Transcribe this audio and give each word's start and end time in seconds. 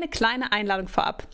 eine 0.00 0.08
kleine 0.10 0.52
Einladung 0.52 0.88
vorab. 0.88 1.26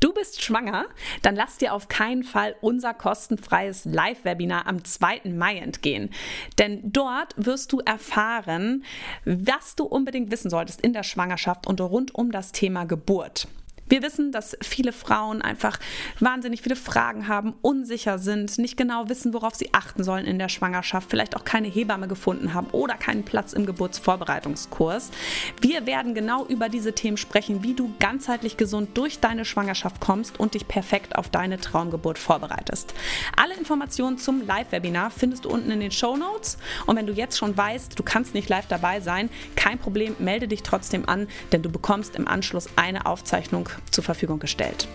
Du 0.00 0.12
bist 0.12 0.42
schwanger? 0.42 0.86
Dann 1.22 1.36
lass 1.36 1.56
dir 1.56 1.72
auf 1.72 1.88
keinen 1.88 2.22
Fall 2.22 2.54
unser 2.60 2.92
kostenfreies 2.92 3.86
Live-Webinar 3.86 4.66
am 4.66 4.84
2. 4.84 5.22
Mai 5.24 5.56
entgehen. 5.58 6.10
Denn 6.58 6.92
dort 6.92 7.34
wirst 7.36 7.72
du 7.72 7.80
erfahren, 7.80 8.84
was 9.24 9.74
du 9.74 9.84
unbedingt 9.84 10.30
wissen 10.30 10.50
solltest 10.50 10.82
in 10.82 10.92
der 10.92 11.02
Schwangerschaft 11.02 11.66
und 11.66 11.80
rund 11.80 12.14
um 12.14 12.30
das 12.30 12.52
Thema 12.52 12.84
Geburt. 12.84 13.48
Wir 13.88 14.02
wissen, 14.02 14.32
dass 14.32 14.56
viele 14.62 14.92
Frauen 14.92 15.42
einfach 15.42 15.78
wahnsinnig 16.18 16.62
viele 16.62 16.74
Fragen 16.74 17.28
haben, 17.28 17.54
unsicher 17.62 18.18
sind, 18.18 18.58
nicht 18.58 18.76
genau 18.76 19.08
wissen, 19.08 19.32
worauf 19.32 19.54
sie 19.54 19.72
achten 19.74 20.02
sollen 20.02 20.24
in 20.24 20.40
der 20.40 20.48
Schwangerschaft, 20.48 21.08
vielleicht 21.08 21.36
auch 21.36 21.44
keine 21.44 21.68
Hebamme 21.68 22.08
gefunden 22.08 22.52
haben 22.52 22.66
oder 22.72 22.94
keinen 22.94 23.24
Platz 23.24 23.52
im 23.52 23.64
Geburtsvorbereitungskurs. 23.64 25.12
Wir 25.60 25.86
werden 25.86 26.14
genau 26.14 26.46
über 26.46 26.68
diese 26.68 26.94
Themen 26.94 27.16
sprechen, 27.16 27.62
wie 27.62 27.74
du 27.74 27.94
ganzheitlich 28.00 28.56
gesund 28.56 28.98
durch 28.98 29.20
deine 29.20 29.44
Schwangerschaft 29.44 30.00
kommst 30.00 30.40
und 30.40 30.54
dich 30.54 30.66
perfekt 30.66 31.14
auf 31.14 31.28
deine 31.28 31.58
Traumgeburt 31.58 32.18
vorbereitest. 32.18 32.92
Alle 33.36 33.54
Informationen 33.54 34.18
zum 34.18 34.44
Live-Webinar 34.44 35.10
findest 35.10 35.44
du 35.44 35.48
unten 35.48 35.70
in 35.70 35.78
den 35.78 35.92
Show 35.92 36.16
Notes. 36.16 36.58
Und 36.86 36.96
wenn 36.96 37.06
du 37.06 37.12
jetzt 37.12 37.38
schon 37.38 37.56
weißt, 37.56 37.96
du 37.96 38.02
kannst 38.02 38.34
nicht 38.34 38.48
live 38.48 38.66
dabei 38.66 39.00
sein, 39.00 39.30
kein 39.54 39.78
Problem, 39.78 40.16
melde 40.18 40.48
dich 40.48 40.64
trotzdem 40.64 41.08
an, 41.08 41.28
denn 41.52 41.62
du 41.62 41.70
bekommst 41.70 42.16
im 42.16 42.26
Anschluss 42.26 42.68
eine 42.74 43.06
Aufzeichnung 43.06 43.68
zur 43.90 44.04
Verfügung 44.04 44.38
gestellt. 44.38 44.88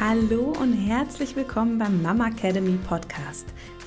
Hallo 0.00 0.54
und 0.58 0.72
herzlich 0.72 1.36
willkommen 1.36 1.78
beim 1.78 2.00
Mama 2.00 2.28
Academy 2.28 2.78
Podcast, 2.88 3.46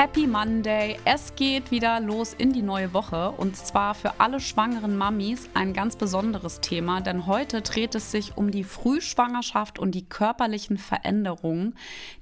Happy 0.00 0.26
Monday! 0.26 0.96
Es 1.04 1.34
geht 1.34 1.70
wieder 1.70 2.00
los 2.00 2.32
in 2.32 2.54
die 2.54 2.62
neue 2.62 2.94
Woche 2.94 3.32
und 3.32 3.54
zwar 3.54 3.94
für 3.94 4.18
alle 4.18 4.40
schwangeren 4.40 4.96
Mamis 4.96 5.50
ein 5.52 5.74
ganz 5.74 5.94
besonderes 5.94 6.62
Thema, 6.62 7.02
denn 7.02 7.26
heute 7.26 7.60
dreht 7.60 7.94
es 7.94 8.10
sich 8.10 8.34
um 8.38 8.50
die 8.50 8.64
Frühschwangerschaft 8.64 9.78
und 9.78 9.94
die 9.94 10.08
körperlichen 10.08 10.78
Veränderungen, 10.78 11.74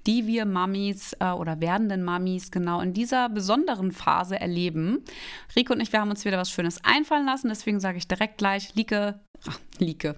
die 0.08 0.26
wir 0.26 0.44
Mamis 0.44 1.12
äh, 1.20 1.30
oder 1.30 1.60
werdenden 1.60 2.02
Mamis 2.02 2.50
genau 2.50 2.80
in 2.80 2.94
dieser 2.94 3.28
besonderen 3.28 3.92
Phase 3.92 4.40
erleben. 4.40 5.04
Rico 5.54 5.72
und 5.72 5.78
ich, 5.80 5.92
wir 5.92 6.00
haben 6.00 6.10
uns 6.10 6.24
wieder 6.24 6.38
was 6.38 6.50
Schönes 6.50 6.84
einfallen 6.84 7.26
lassen, 7.26 7.46
deswegen 7.48 7.78
sage 7.78 7.98
ich 7.98 8.08
direkt 8.08 8.38
gleich, 8.38 8.74
Lieke, 8.74 9.20
ach, 9.48 9.60
Lieke, 9.78 10.16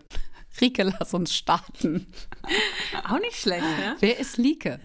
Rike, 0.61 0.83
lass 0.83 1.15
uns 1.15 1.35
starten. 1.35 2.07
Auch 3.09 3.19
nicht 3.19 3.37
schlecht, 3.37 3.63
ne? 3.63 3.97
Wer 4.01 4.19
ist 4.19 4.37
Lieke? 4.37 4.81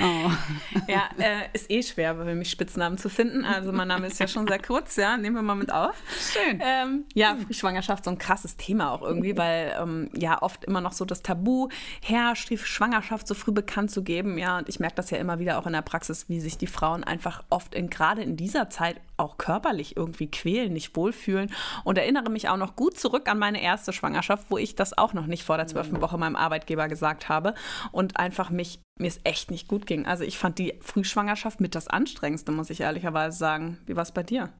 oh. 0.00 0.30
Ja, 0.88 1.08
äh, 1.18 1.48
ist 1.52 1.70
eh 1.70 1.82
schwer, 1.82 2.16
für 2.16 2.34
mich 2.34 2.50
Spitznamen 2.50 2.98
zu 2.98 3.08
finden. 3.08 3.44
Also 3.44 3.72
mein 3.72 3.88
Name 3.88 4.06
ist 4.08 4.18
ja 4.18 4.26
schon 4.26 4.46
sehr 4.46 4.58
kurz, 4.58 4.96
ja. 4.96 5.16
Nehmen 5.16 5.36
wir 5.36 5.42
mal 5.42 5.54
mit 5.54 5.72
auf. 5.72 5.94
Schön. 6.32 6.60
Ähm, 6.62 7.04
ja, 7.14 7.36
Frühschwangerschaft 7.36 8.04
so 8.04 8.10
ein 8.10 8.18
krasses 8.18 8.56
Thema 8.56 8.90
auch 8.90 9.02
irgendwie, 9.02 9.36
weil 9.36 9.76
ähm, 9.80 10.10
ja 10.14 10.42
oft 10.42 10.64
immer 10.64 10.80
noch 10.80 10.92
so 10.92 11.04
das 11.04 11.22
Tabu 11.22 11.68
herrscht, 12.02 12.50
die 12.50 12.58
Schwangerschaft 12.58 13.26
so 13.26 13.34
früh 13.34 13.52
bekannt 13.52 13.90
zu 13.90 14.02
geben. 14.02 14.38
Ja, 14.38 14.58
und 14.58 14.68
ich 14.68 14.80
merke 14.80 14.96
das 14.96 15.10
ja 15.10 15.18
immer 15.18 15.38
wieder 15.38 15.58
auch 15.58 15.66
in 15.66 15.72
der 15.72 15.82
Praxis, 15.82 16.28
wie 16.28 16.40
sich 16.40 16.58
die 16.58 16.66
Frauen 16.66 17.04
einfach 17.04 17.44
oft 17.48 17.74
in 17.74 17.88
gerade 17.88 18.22
in 18.22 18.36
dieser 18.36 18.68
Zeit 18.70 19.00
auch 19.22 19.38
körperlich 19.38 19.96
irgendwie 19.96 20.30
quälen, 20.30 20.72
nicht 20.72 20.96
wohlfühlen. 20.96 21.50
Und 21.84 21.98
erinnere 21.98 22.30
mich 22.30 22.48
auch 22.48 22.56
noch 22.56 22.76
gut 22.76 22.98
zurück 22.98 23.28
an 23.28 23.38
meine 23.38 23.62
erste 23.62 23.92
Schwangerschaft, 23.92 24.46
wo 24.50 24.58
ich 24.58 24.74
das 24.74 24.96
auch 24.96 25.14
noch 25.14 25.26
nicht 25.26 25.44
vor 25.44 25.56
der 25.56 25.66
zwölften 25.66 26.00
Woche 26.00 26.18
meinem 26.18 26.36
Arbeitgeber 26.36 26.88
gesagt 26.88 27.28
habe 27.28 27.54
und 27.90 28.18
einfach 28.18 28.50
mich, 28.50 28.80
mir 29.00 29.08
es 29.08 29.20
echt 29.24 29.50
nicht 29.50 29.68
gut 29.68 29.86
ging. 29.86 30.06
Also 30.06 30.24
ich 30.24 30.38
fand 30.38 30.58
die 30.58 30.74
Frühschwangerschaft 30.80 31.60
mit 31.60 31.74
das 31.74 31.88
Anstrengendste, 31.88 32.52
muss 32.52 32.70
ich 32.70 32.80
ehrlicherweise 32.80 33.36
sagen. 33.36 33.78
Wie 33.86 33.96
war 33.96 34.02
es 34.02 34.12
bei 34.12 34.22
dir? 34.22 34.52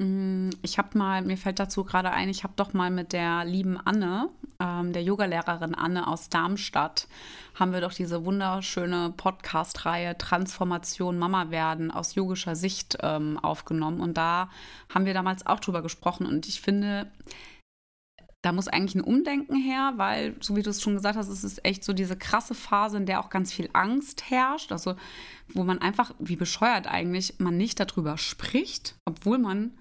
Mm, 0.00 0.50
ich 0.62 0.78
habe 0.78 0.96
mal, 0.96 1.22
mir 1.22 1.36
fällt 1.36 1.58
dazu 1.58 1.82
gerade 1.82 2.12
ein, 2.12 2.28
ich 2.28 2.44
habe 2.44 2.52
doch 2.54 2.72
mal 2.72 2.88
mit 2.88 3.12
der 3.12 3.44
lieben 3.44 3.76
Anne, 3.84 4.28
ähm, 4.60 4.92
der 4.92 5.02
Yogalehrerin 5.02 5.74
Anne 5.74 6.06
aus 6.06 6.28
Darmstadt, 6.28 7.08
haben 7.56 7.72
wir 7.72 7.80
doch 7.80 7.92
diese 7.92 8.24
wunderschöne 8.24 9.12
Podcast-Reihe 9.16 10.16
Transformation 10.16 11.18
Mama 11.18 11.50
werden 11.50 11.90
aus 11.90 12.14
yogischer 12.14 12.54
Sicht 12.54 12.98
ähm, 13.02 13.38
aufgenommen. 13.38 14.00
Und 14.00 14.16
da 14.16 14.50
haben 14.88 15.04
wir 15.04 15.14
damals 15.14 15.44
auch 15.46 15.58
drüber 15.58 15.82
gesprochen. 15.82 16.26
Und 16.26 16.46
ich 16.46 16.60
finde, 16.60 17.10
da 18.42 18.52
muss 18.52 18.68
eigentlich 18.68 18.94
ein 18.94 19.00
Umdenken 19.00 19.56
her, 19.56 19.94
weil, 19.96 20.36
so 20.40 20.54
wie 20.54 20.62
du 20.62 20.70
es 20.70 20.80
schon 20.80 20.94
gesagt 20.94 21.16
hast, 21.16 21.28
es 21.28 21.42
ist 21.42 21.64
echt 21.64 21.82
so 21.82 21.92
diese 21.92 22.16
krasse 22.16 22.54
Phase, 22.54 22.98
in 22.98 23.06
der 23.06 23.18
auch 23.18 23.30
ganz 23.30 23.52
viel 23.52 23.68
Angst 23.72 24.30
herrscht. 24.30 24.70
Also, 24.70 24.94
wo 25.54 25.64
man 25.64 25.78
einfach, 25.78 26.14
wie 26.20 26.36
bescheuert 26.36 26.86
eigentlich, 26.86 27.40
man 27.40 27.56
nicht 27.56 27.80
darüber 27.80 28.16
spricht, 28.16 28.94
obwohl 29.04 29.38
man 29.38 29.72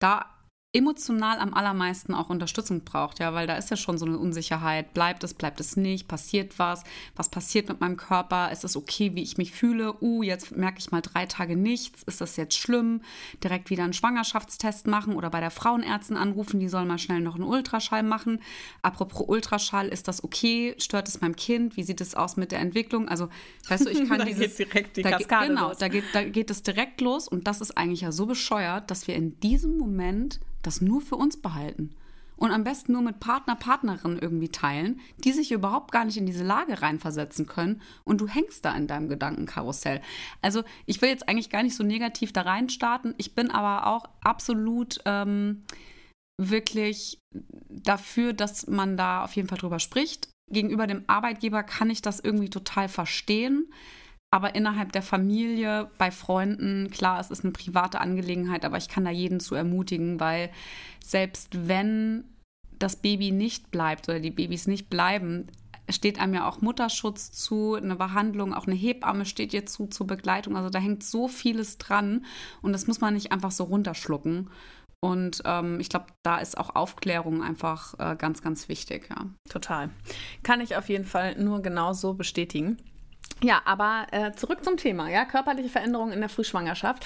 da 0.00 0.26
emotional 0.74 1.38
am 1.38 1.54
allermeisten 1.54 2.14
auch 2.14 2.30
Unterstützung 2.30 2.82
braucht, 2.82 3.20
ja, 3.20 3.32
weil 3.32 3.46
da 3.46 3.56
ist 3.56 3.70
ja 3.70 3.76
schon 3.76 3.96
so 3.96 4.06
eine 4.06 4.18
Unsicherheit. 4.18 4.92
Bleibt 4.92 5.22
es, 5.22 5.32
bleibt 5.32 5.60
es 5.60 5.76
nicht? 5.76 6.08
Passiert 6.08 6.58
was? 6.58 6.82
Was 7.14 7.28
passiert 7.28 7.68
mit 7.68 7.80
meinem 7.80 7.96
Körper? 7.96 8.50
Ist 8.50 8.64
es 8.64 8.76
okay, 8.76 9.14
wie 9.14 9.22
ich 9.22 9.38
mich 9.38 9.52
fühle? 9.52 9.94
Uh, 10.02 10.24
jetzt 10.24 10.56
merke 10.56 10.80
ich 10.80 10.90
mal 10.90 11.00
drei 11.00 11.26
Tage 11.26 11.56
nichts. 11.56 12.02
Ist 12.02 12.20
das 12.20 12.36
jetzt 12.36 12.58
schlimm? 12.58 13.02
Direkt 13.42 13.70
wieder 13.70 13.84
einen 13.84 13.92
Schwangerschaftstest 13.92 14.88
machen 14.88 15.14
oder 15.14 15.30
bei 15.30 15.38
der 15.38 15.52
Frauenärztin 15.52 16.16
anrufen, 16.16 16.58
die 16.58 16.68
soll 16.68 16.84
mal 16.86 16.98
schnell 16.98 17.20
noch 17.20 17.36
einen 17.36 17.44
Ultraschall 17.44 18.02
machen. 18.02 18.40
Apropos 18.82 19.28
Ultraschall, 19.28 19.86
ist 19.86 20.08
das 20.08 20.24
okay? 20.24 20.74
Stört 20.78 21.06
es 21.06 21.20
meinem 21.20 21.36
Kind? 21.36 21.76
Wie 21.76 21.84
sieht 21.84 22.00
es 22.00 22.16
aus 22.16 22.36
mit 22.36 22.50
der 22.50 22.58
Entwicklung? 22.58 23.08
Also, 23.08 23.28
weißt 23.68 23.86
du, 23.86 23.90
ich 23.90 24.08
kann 24.08 24.18
da 24.18 24.24
dieses 24.24 24.56
geht 24.56 24.72
direkt 24.72 24.96
die 24.96 25.02
da, 25.02 25.10
Kaskade 25.12 25.48
genau, 25.48 25.68
los. 25.68 25.78
da 25.78 25.86
geht 25.86 26.04
da 26.12 26.24
geht 26.24 26.50
es 26.50 26.64
direkt 26.64 27.00
los 27.00 27.28
und 27.28 27.46
das 27.46 27.60
ist 27.60 27.78
eigentlich 27.78 28.00
ja 28.00 28.10
so 28.10 28.26
bescheuert, 28.26 28.90
dass 28.90 29.06
wir 29.06 29.14
in 29.14 29.38
diesem 29.38 29.78
Moment 29.78 30.40
das 30.66 30.80
nur 30.80 31.00
für 31.00 31.16
uns 31.16 31.40
behalten. 31.40 31.94
Und 32.36 32.50
am 32.50 32.64
besten 32.64 32.92
nur 32.92 33.02
mit 33.02 33.20
Partner, 33.20 33.54
Partnerin 33.54 34.18
irgendwie 34.20 34.48
teilen, 34.48 35.00
die 35.18 35.32
sich 35.32 35.52
überhaupt 35.52 35.92
gar 35.92 36.04
nicht 36.04 36.16
in 36.16 36.26
diese 36.26 36.42
Lage 36.42 36.82
reinversetzen 36.82 37.46
können 37.46 37.80
und 38.02 38.20
du 38.20 38.26
hängst 38.26 38.64
da 38.64 38.74
in 38.74 38.88
deinem 38.88 39.08
Gedankenkarussell. 39.08 40.00
Also 40.42 40.64
ich 40.86 41.00
will 41.00 41.10
jetzt 41.10 41.28
eigentlich 41.28 41.50
gar 41.50 41.62
nicht 41.62 41.76
so 41.76 41.84
negativ 41.84 42.32
da 42.32 42.42
rein 42.42 42.68
starten. 42.68 43.14
Ich 43.18 43.36
bin 43.36 43.50
aber 43.50 43.86
auch 43.86 44.08
absolut 44.20 44.98
ähm, 45.04 45.62
wirklich 46.36 47.20
dafür, 47.68 48.32
dass 48.32 48.66
man 48.66 48.96
da 48.96 49.22
auf 49.22 49.36
jeden 49.36 49.48
Fall 49.48 49.58
drüber 49.58 49.78
spricht. 49.78 50.28
Gegenüber 50.50 50.86
dem 50.86 51.04
Arbeitgeber 51.06 51.62
kann 51.62 51.88
ich 51.88 52.02
das 52.02 52.20
irgendwie 52.20 52.50
total 52.50 52.88
verstehen. 52.88 53.70
Aber 54.34 54.56
innerhalb 54.56 54.90
der 54.90 55.02
Familie, 55.02 55.88
bei 55.96 56.10
Freunden, 56.10 56.90
klar, 56.90 57.20
es 57.20 57.30
ist 57.30 57.44
eine 57.44 57.52
private 57.52 58.00
Angelegenheit, 58.00 58.64
aber 58.64 58.76
ich 58.78 58.88
kann 58.88 59.04
da 59.04 59.12
jeden 59.12 59.38
zu 59.38 59.54
ermutigen, 59.54 60.18
weil 60.18 60.50
selbst 60.98 61.68
wenn 61.68 62.24
das 62.80 62.96
Baby 62.96 63.30
nicht 63.30 63.70
bleibt 63.70 64.08
oder 64.08 64.18
die 64.18 64.32
Babys 64.32 64.66
nicht 64.66 64.90
bleiben, 64.90 65.46
steht 65.88 66.18
einem 66.18 66.34
ja 66.34 66.48
auch 66.48 66.60
Mutterschutz 66.60 67.30
zu, 67.30 67.74
eine 67.74 67.94
Behandlung, 67.94 68.54
auch 68.54 68.66
eine 68.66 68.74
Hebamme 68.74 69.24
steht 69.24 69.54
ihr 69.54 69.66
zu 69.66 69.86
zur 69.86 70.08
Begleitung. 70.08 70.56
Also 70.56 70.68
da 70.68 70.80
hängt 70.80 71.04
so 71.04 71.28
vieles 71.28 71.78
dran 71.78 72.24
und 72.60 72.72
das 72.72 72.88
muss 72.88 73.00
man 73.00 73.14
nicht 73.14 73.30
einfach 73.30 73.52
so 73.52 73.62
runterschlucken. 73.62 74.50
Und 75.00 75.42
ähm, 75.44 75.78
ich 75.78 75.90
glaube, 75.90 76.06
da 76.24 76.38
ist 76.38 76.58
auch 76.58 76.74
Aufklärung 76.74 77.40
einfach 77.40 77.94
äh, 78.00 78.16
ganz, 78.16 78.42
ganz 78.42 78.68
wichtig. 78.68 79.10
Ja. 79.10 79.26
Total. 79.48 79.90
Kann 80.42 80.60
ich 80.60 80.74
auf 80.74 80.88
jeden 80.88 81.04
Fall 81.04 81.40
nur 81.40 81.62
genauso 81.62 82.14
bestätigen. 82.14 82.78
Ja, 83.42 83.62
aber 83.64 84.06
äh, 84.12 84.32
zurück 84.32 84.64
zum 84.64 84.76
Thema, 84.76 85.10
ja, 85.10 85.24
körperliche 85.24 85.68
Veränderungen 85.68 86.12
in 86.12 86.20
der 86.20 86.28
Frühschwangerschaft. 86.28 87.04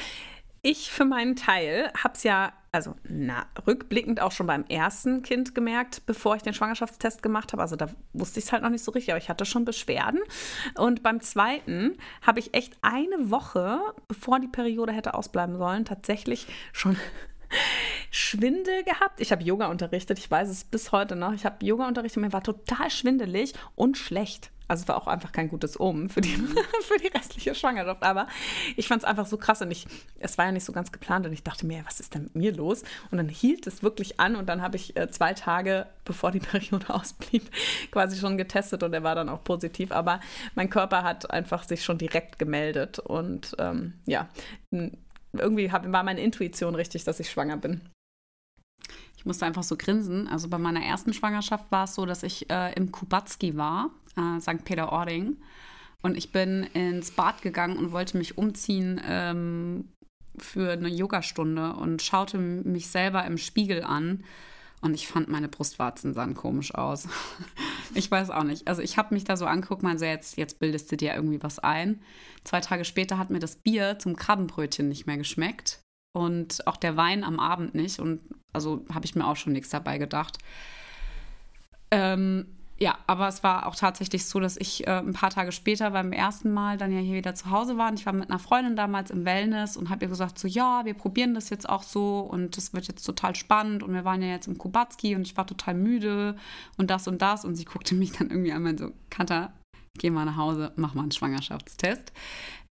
Ich 0.63 0.91
für 0.91 1.05
meinen 1.05 1.37
Teil 1.37 1.91
habe 1.97 2.15
es 2.15 2.25
ja, 2.25 2.53
also 2.73 2.95
na, 3.05 3.47
rückblickend 3.67 4.21
auch 4.21 4.33
schon 4.33 4.47
beim 4.47 4.65
ersten 4.65 5.23
Kind 5.23 5.55
gemerkt, 5.55 6.05
bevor 6.05 6.37
ich 6.37 6.43
den 6.43 6.53
Schwangerschaftstest 6.55 7.23
gemacht 7.23 7.53
habe. 7.53 7.63
Also 7.63 7.77
da 7.77 7.89
wusste 8.13 8.41
ich 8.41 8.47
es 8.47 8.53
halt 8.53 8.63
noch 8.63 8.71
nicht 8.71 8.85
so 8.85 8.91
richtig, 8.91 9.13
aber 9.13 9.19
ich 9.19 9.29
hatte 9.29 9.45
schon 9.45 9.65
Beschwerden. 9.65 10.21
Und 10.77 11.03
beim 11.03 11.21
zweiten 11.21 11.97
habe 12.23 12.41
ich 12.41 12.55
echt 12.55 12.77
eine 12.83 13.31
Woche, 13.31 13.81
bevor 14.09 14.41
die 14.41 14.49
Periode 14.49 14.93
hätte 14.93 15.15
ausbleiben 15.15 15.57
sollen, 15.59 15.85
tatsächlich 15.85 16.47
schon 16.73 16.97
Schwindel 18.11 18.85
gehabt. 18.85 19.21
Ich 19.21 19.33
habe 19.33 19.43
Yoga 19.43 19.67
unterrichtet, 19.67 20.19
ich 20.19 20.31
weiß 20.31 20.49
es 20.49 20.65
bis 20.65 20.93
heute 20.93 21.17
noch. 21.17 21.33
Ich 21.33 21.45
habe 21.45 21.65
Yoga 21.65 21.87
unterrichtet, 21.87 22.23
mir 22.23 22.33
war 22.33 22.43
total 22.43 22.91
schwindelig 22.91 23.55
und 23.75 23.97
schlecht. 23.97 24.51
Also 24.69 24.83
es 24.83 24.89
war 24.89 24.99
auch 24.99 25.07
einfach 25.07 25.33
kein 25.33 25.49
gutes 25.49 25.81
Omen 25.81 26.11
für 26.11 26.21
die, 26.21 26.37
mhm. 26.37 26.49
für 26.83 26.99
die 26.99 27.07
restliche 27.07 27.55
Schwangerschaft. 27.55 28.03
Aber 28.03 28.29
ich 28.77 28.87
fand 28.87 29.03
es 29.03 29.09
einfach 29.09 29.27
so 29.27 29.39
krass 29.39 29.63
und 29.63 29.71
ich, 29.71 29.87
es 30.21 30.37
war 30.37 30.45
ja 30.45 30.53
nicht 30.53 30.65
so 30.65 30.73
ganz 30.73 30.93
geplant 30.93 31.27
und 31.27 31.33
ich 31.33 31.43
dachte 31.43 31.67
mir, 31.67 31.83
was 31.87 32.01
ist 32.01 32.15
denn 32.15 32.25
mit 32.25 32.37
mir 32.37 32.53
los? 32.55 32.83
Und 33.11 33.17
dann 33.17 33.31
hielt 33.31 33.67
es 33.67 33.83
wirklich 33.83 34.21
an 34.21 34.37
und 34.37 34.47
dann 34.47 34.61
habe 34.61 34.77
ich 34.77 34.95
äh, 34.97 35.09
zwei 35.11 35.33
Tage, 35.33 35.87
bevor 36.05 36.31
die 36.31 36.39
Periode 36.41 36.91
ausblieb, 36.91 37.51
quasi 37.91 38.19
schon 38.19 38.37
getestet 38.37 38.83
und 38.83 38.93
er 38.93 39.03
war 39.03 39.15
dann 39.15 39.31
auch 39.31 39.43
positiv. 39.43 39.91
Aber 39.91 40.21
mein 40.55 40.69
Körper 40.69 41.03
hat 41.03 41.31
einfach 41.31 41.65
sich 41.65 41.83
schon 41.83 41.97
direkt 41.97 42.39
gemeldet 42.39 42.99
und 42.99 43.57
ähm, 43.59 43.95
ja, 44.05 44.29
irgendwie 45.33 45.73
hab, 45.73 45.91
war 45.91 46.03
meine 46.03 46.21
Intuition 46.21 46.75
richtig, 46.75 47.05
dass 47.05 47.21
ich 47.21 47.31
schwanger 47.31 47.57
bin. 47.57 47.81
Ich 49.29 49.31
musste 49.31 49.45
einfach 49.45 49.63
so 49.63 49.77
grinsen. 49.77 50.27
Also 50.27 50.49
bei 50.49 50.57
meiner 50.57 50.83
ersten 50.83 51.13
Schwangerschaft 51.13 51.71
war 51.71 51.85
es 51.85 51.95
so, 51.95 52.07
dass 52.07 52.23
ich 52.23 52.49
äh, 52.49 52.73
im 52.73 52.91
Kubatski 52.91 53.59
war, 53.59 53.91
äh, 54.17 54.41
St. 54.41 54.65
Peter-Ording. 54.65 55.37
Und 56.01 56.17
ich 56.17 56.33
bin 56.33 56.63
ins 56.73 57.11
Bad 57.11 57.43
gegangen 57.43 57.77
und 57.77 57.93
wollte 57.93 58.17
mich 58.17 58.39
umziehen 58.39 58.99
ähm, 59.05 59.91
für 60.39 60.73
eine 60.73 60.89
Yogastunde 60.89 61.75
und 61.75 62.01
schaute 62.01 62.39
mich 62.39 62.89
selber 62.89 63.27
im 63.27 63.37
Spiegel 63.37 63.85
an. 63.85 64.25
Und 64.81 64.95
ich 64.95 65.07
fand, 65.07 65.29
meine 65.29 65.49
Brustwarzen 65.49 66.15
sahen 66.15 66.33
komisch 66.33 66.75
aus. 66.75 67.07
ich 67.95 68.11
weiß 68.11 68.31
auch 68.31 68.45
nicht. 68.45 68.67
Also 68.67 68.81
ich 68.81 68.97
habe 68.97 69.13
mich 69.13 69.25
da 69.25 69.37
so 69.37 69.45
angeguckt, 69.45 69.83
man 69.83 69.99
jetzt, 69.99 70.39
jetzt 70.39 70.59
bildest 70.59 70.91
du 70.91 70.97
dir 70.97 71.15
irgendwie 71.15 71.43
was 71.43 71.59
ein. 71.59 72.01
Zwei 72.45 72.63
Tage 72.63 72.87
später 72.87 73.19
hat 73.19 73.29
mir 73.29 73.41
das 73.41 73.57
Bier 73.57 73.99
zum 73.99 74.17
Krabbenbrötchen 74.17 74.89
nicht 74.89 75.07
mehr 75.07 75.19
geschmeckt 75.19 75.83
und 76.13 76.67
auch 76.67 76.77
der 76.77 76.97
Wein 76.97 77.25
am 77.25 77.41
Abend 77.41 77.75
nicht. 77.75 77.99
Und 78.01 78.21
also 78.53 78.85
habe 78.93 79.05
ich 79.05 79.15
mir 79.15 79.27
auch 79.27 79.37
schon 79.37 79.53
nichts 79.53 79.71
dabei 79.71 79.99
gedacht. 79.99 80.39
Ähm, 81.91 82.47
ja, 82.81 82.97
aber 83.09 83.27
es 83.27 83.43
war 83.43 83.67
auch 83.67 83.75
tatsächlich 83.75 84.25
so, 84.27 84.39
dass 84.39 84.57
ich 84.57 84.87
äh, 84.87 84.99
ein 84.99 85.13
paar 85.13 85.31
Tage 85.31 85.51
später 85.51 85.91
beim 85.91 86.13
ersten 86.13 86.53
Mal 86.53 86.79
dann 86.79 86.93
ja 86.93 87.01
hier 87.01 87.17
wieder 87.17 87.35
zu 87.35 87.51
Hause 87.51 87.77
war. 87.77 87.91
Und 87.91 87.99
ich 87.99 88.07
war 88.07 88.13
mit 88.13 88.31
einer 88.31 88.39
Freundin 88.39 88.77
damals 88.77 89.11
im 89.11 89.25
Wellness 89.25 89.77
und 89.77 89.91
habe 89.91 90.05
ihr 90.05 90.09
gesagt, 90.09 90.39
so 90.39 90.47
ja, 90.47 90.85
wir 90.85 90.95
probieren 90.95 91.35
das 91.35 91.51
jetzt 91.51 91.69
auch 91.69 91.83
so 91.83 92.21
und 92.21 92.57
das 92.57 92.73
wird 92.75 92.87
jetzt 92.87 93.03
total 93.03 93.35
spannend. 93.35 93.83
Und 93.83 93.95
wir 93.95 94.05
waren 94.05 94.23
ja 94.23 94.29
jetzt 94.29 94.47
im 94.47 94.59
Kubatski 94.59 95.17
und 95.17 95.23
ich 95.23 95.37
war 95.37 95.47
total 95.47 95.75
müde 95.75 96.37
und 96.77 96.89
das 96.89 97.09
und 97.09 97.21
das. 97.21 97.45
Und 97.45 97.57
sie 97.57 97.65
guckte 97.65 97.97
mich 97.97 98.13
dann 98.13 98.31
irgendwie 98.31 98.53
an 98.53 98.65
und 98.65 98.79
so, 98.79 98.93
Kanta, 99.11 99.53
geh 99.99 100.11
mal 100.11 100.25
nach 100.25 100.37
Hause, 100.37 100.73
mach 100.77 100.95
mal 100.95 101.03
einen 101.03 101.11
Schwangerschaftstest. 101.11 102.13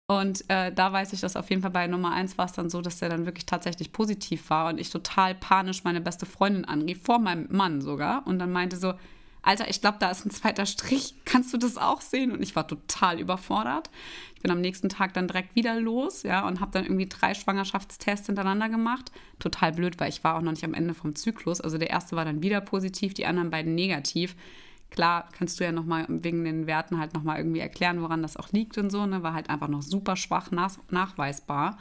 Und 0.09 0.49
äh, 0.49 0.73
da 0.73 0.93
weiß 0.93 1.13
ich, 1.13 1.21
dass 1.21 1.35
auf 1.35 1.51
jeden 1.51 1.63
Fall 1.63 1.73
bei 1.73 1.87
Nummer 1.89 2.13
eins 2.13 2.39
war 2.39 2.47
es 2.47 2.53
dann 2.53 2.71
so, 2.71 2.81
dass 2.81 2.99
der 2.99 3.09
dann 3.09 3.27
wirklich 3.27 3.47
tatsächlich 3.47 3.93
positiv 3.93 4.51
war 4.51 4.69
und 4.69 4.79
ich 4.79 4.91
total 4.91 5.35
panisch 5.35 5.83
meine 5.83 6.01
beste 6.01 6.27
Freundin 6.27 6.65
anrief, 6.65 7.03
vor 7.03 7.19
meinem 7.19 7.49
Mann 7.51 7.81
sogar, 7.81 8.25
und 8.27 8.39
dann 8.39 8.53
meinte 8.53 8.77
so, 8.77 8.95
Alter, 9.43 9.71
ich 9.71 9.81
glaube, 9.81 9.99
da 10.01 10.11
ist 10.11 10.27
ein 10.27 10.31
zweiter 10.31 10.67
Strich, 10.67 11.15
kannst 11.25 11.53
du 11.53 11.59
das 11.59 11.77
auch 11.77 12.01
sehen? 12.01 12.33
Und 12.33 12.43
ich 12.43 12.57
war 12.57 12.67
total 12.67 13.21
überfordert. 13.21 13.91
Ich 14.35 14.43
bin 14.43 14.51
am 14.51 14.61
nächsten 14.61 14.89
Tag 14.89 15.15
dann 15.15 15.29
direkt 15.29 15.55
wieder 15.55 15.79
los, 15.79 16.25
ja, 16.25 16.47
und 16.47 16.61
habe 16.61 16.73
dann 16.73 16.85
irgendwie 16.85 17.09
drei 17.09 17.35
Schwangerschaftstests 17.35 18.27
hintereinander 18.27 18.69
gemacht. 18.69 19.11
Total 19.39 19.73
blöd, 19.73 19.99
weil 19.99 20.09
ich 20.09 20.23
war 20.25 20.37
auch 20.37 20.43
noch 20.43 20.53
nicht 20.53 20.65
am 20.65 20.75
Ende 20.75 20.95
vom 20.95 21.15
Zyklus. 21.15 21.61
Also 21.61 21.79
der 21.79 21.91
erste 21.91 22.17
war 22.17 22.25
dann 22.25 22.43
wieder 22.43 22.61
positiv, 22.61 23.15
die 23.15 23.27
anderen 23.27 23.51
beiden 23.51 23.75
negativ. 23.75 24.35
Klar, 24.97 25.29
kannst 25.33 25.61
du 25.61 25.65
ja 25.65 25.73
nochmal 25.73 26.07
wegen 26.09 26.43
den 26.45 26.67
Werten 26.67 26.99
halt 26.99 27.13
nochmal 27.13 27.37
irgendwie 27.37 27.61
erklären, 27.61 28.01
woran 28.01 28.23
das 28.23 28.39
auch 28.39 28.51
liegt 28.53 28.79
und 28.79 28.89
so, 28.91 29.05
ne? 29.05 29.23
War 29.23 29.35
halt 29.35 29.51
einfach 29.51 29.69
noch 29.69 29.83
super 29.83 30.17
schwach 30.17 30.51
nach 30.51 30.79
nachweisbar. 30.91 31.77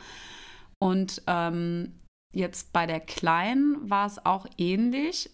Und 0.79 1.21
ähm, 1.25 1.93
jetzt 2.33 2.73
bei 2.73 2.85
der 2.85 2.99
Kleinen 2.99 3.89
war 3.89 4.05
es 4.05 4.25
auch 4.25 4.45
ähnlich. 4.57 5.29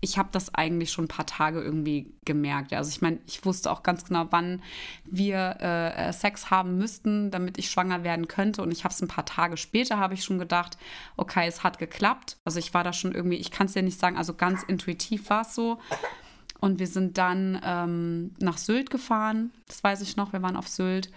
Ich 0.00 0.16
habe 0.16 0.28
das 0.32 0.54
eigentlich 0.54 0.90
schon 0.90 1.04
ein 1.04 1.08
paar 1.08 1.26
Tage 1.26 1.60
irgendwie 1.60 2.14
gemerkt. 2.24 2.72
Also 2.72 2.88
ich 2.90 3.02
meine, 3.02 3.18
ich 3.26 3.44
wusste 3.44 3.70
auch 3.70 3.82
ganz 3.82 4.04
genau, 4.04 4.28
wann 4.30 4.62
wir 5.04 5.56
äh, 5.60 6.12
Sex 6.12 6.50
haben 6.50 6.78
müssten, 6.78 7.30
damit 7.30 7.58
ich 7.58 7.70
schwanger 7.70 8.04
werden 8.04 8.28
könnte. 8.28 8.62
Und 8.62 8.72
ich 8.72 8.84
habe 8.84 8.94
es 8.94 9.02
ein 9.02 9.08
paar 9.08 9.26
Tage 9.26 9.58
später, 9.58 9.98
habe 9.98 10.14
ich 10.14 10.24
schon 10.24 10.38
gedacht, 10.38 10.78
okay, 11.16 11.46
es 11.46 11.62
hat 11.62 11.78
geklappt. 11.78 12.38
Also 12.44 12.58
ich 12.58 12.72
war 12.72 12.84
da 12.84 12.94
schon 12.94 13.12
irgendwie, 13.12 13.36
ich 13.36 13.50
kann 13.50 13.66
es 13.66 13.74
dir 13.74 13.82
nicht 13.82 13.98
sagen, 13.98 14.16
also 14.16 14.32
ganz 14.32 14.62
intuitiv 14.62 15.28
war 15.28 15.42
es 15.42 15.54
so. 15.54 15.78
Und 16.60 16.78
wir 16.78 16.86
sind 16.86 17.18
dann 17.18 17.60
ähm, 17.64 18.34
nach 18.40 18.58
Sylt 18.58 18.90
gefahren. 18.90 19.52
Das 19.66 19.82
weiß 19.82 20.00
ich 20.00 20.16
noch. 20.16 20.32
Wir 20.32 20.42
waren 20.42 20.56
auf 20.56 20.68
Sylt. 20.68 21.10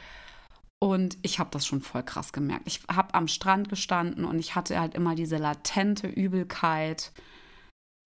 Und 0.80 1.18
ich 1.21 1.39
habe 1.39 1.50
das 1.51 1.65
schon 1.65 1.81
voll 1.81 2.03
krass 2.03 2.31
gemerkt. 2.31 2.63
Ich 2.65 2.81
habe 2.89 3.13
am 3.13 3.27
Strand 3.27 3.68
gestanden 3.68 4.24
und 4.24 4.39
ich 4.39 4.56
hatte 4.56 4.80
halt 4.80 4.95
immer 4.95 5.15
diese 5.15 5.38
latente 5.38 6.07
Übelkeit. 6.07 7.12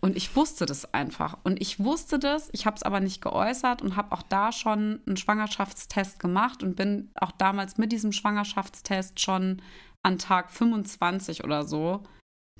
Und 0.02 0.18
ich 0.18 0.36
wusste 0.36 0.66
das 0.66 0.94
einfach. 0.94 1.38
Und 1.44 1.62
ich 1.62 1.80
wusste 1.80 2.20
das, 2.20 2.50
ich 2.52 2.66
habe 2.66 2.76
es 2.76 2.84
aber 2.84 3.00
nicht 3.00 3.22
geäußert 3.22 3.82
und 3.82 3.96
habe 3.96 4.12
auch 4.12 4.24
da 4.24 4.52
schon 4.52 5.02
einen 5.06 5.18
Schwangerschaftstest 5.18 6.20
gemacht 6.20 6.64
und 6.64 6.76
bin 6.76 7.12
auch 7.16 7.32
damals 7.32 7.78
mit 7.78 7.92
diesem 7.92 8.12
Schwangerschaftstest 8.12 9.20
schon 9.20 9.62
an 10.02 10.18
Tag 10.18 10.52
25 10.52 11.44
oder 11.44 11.64
so 11.64 12.04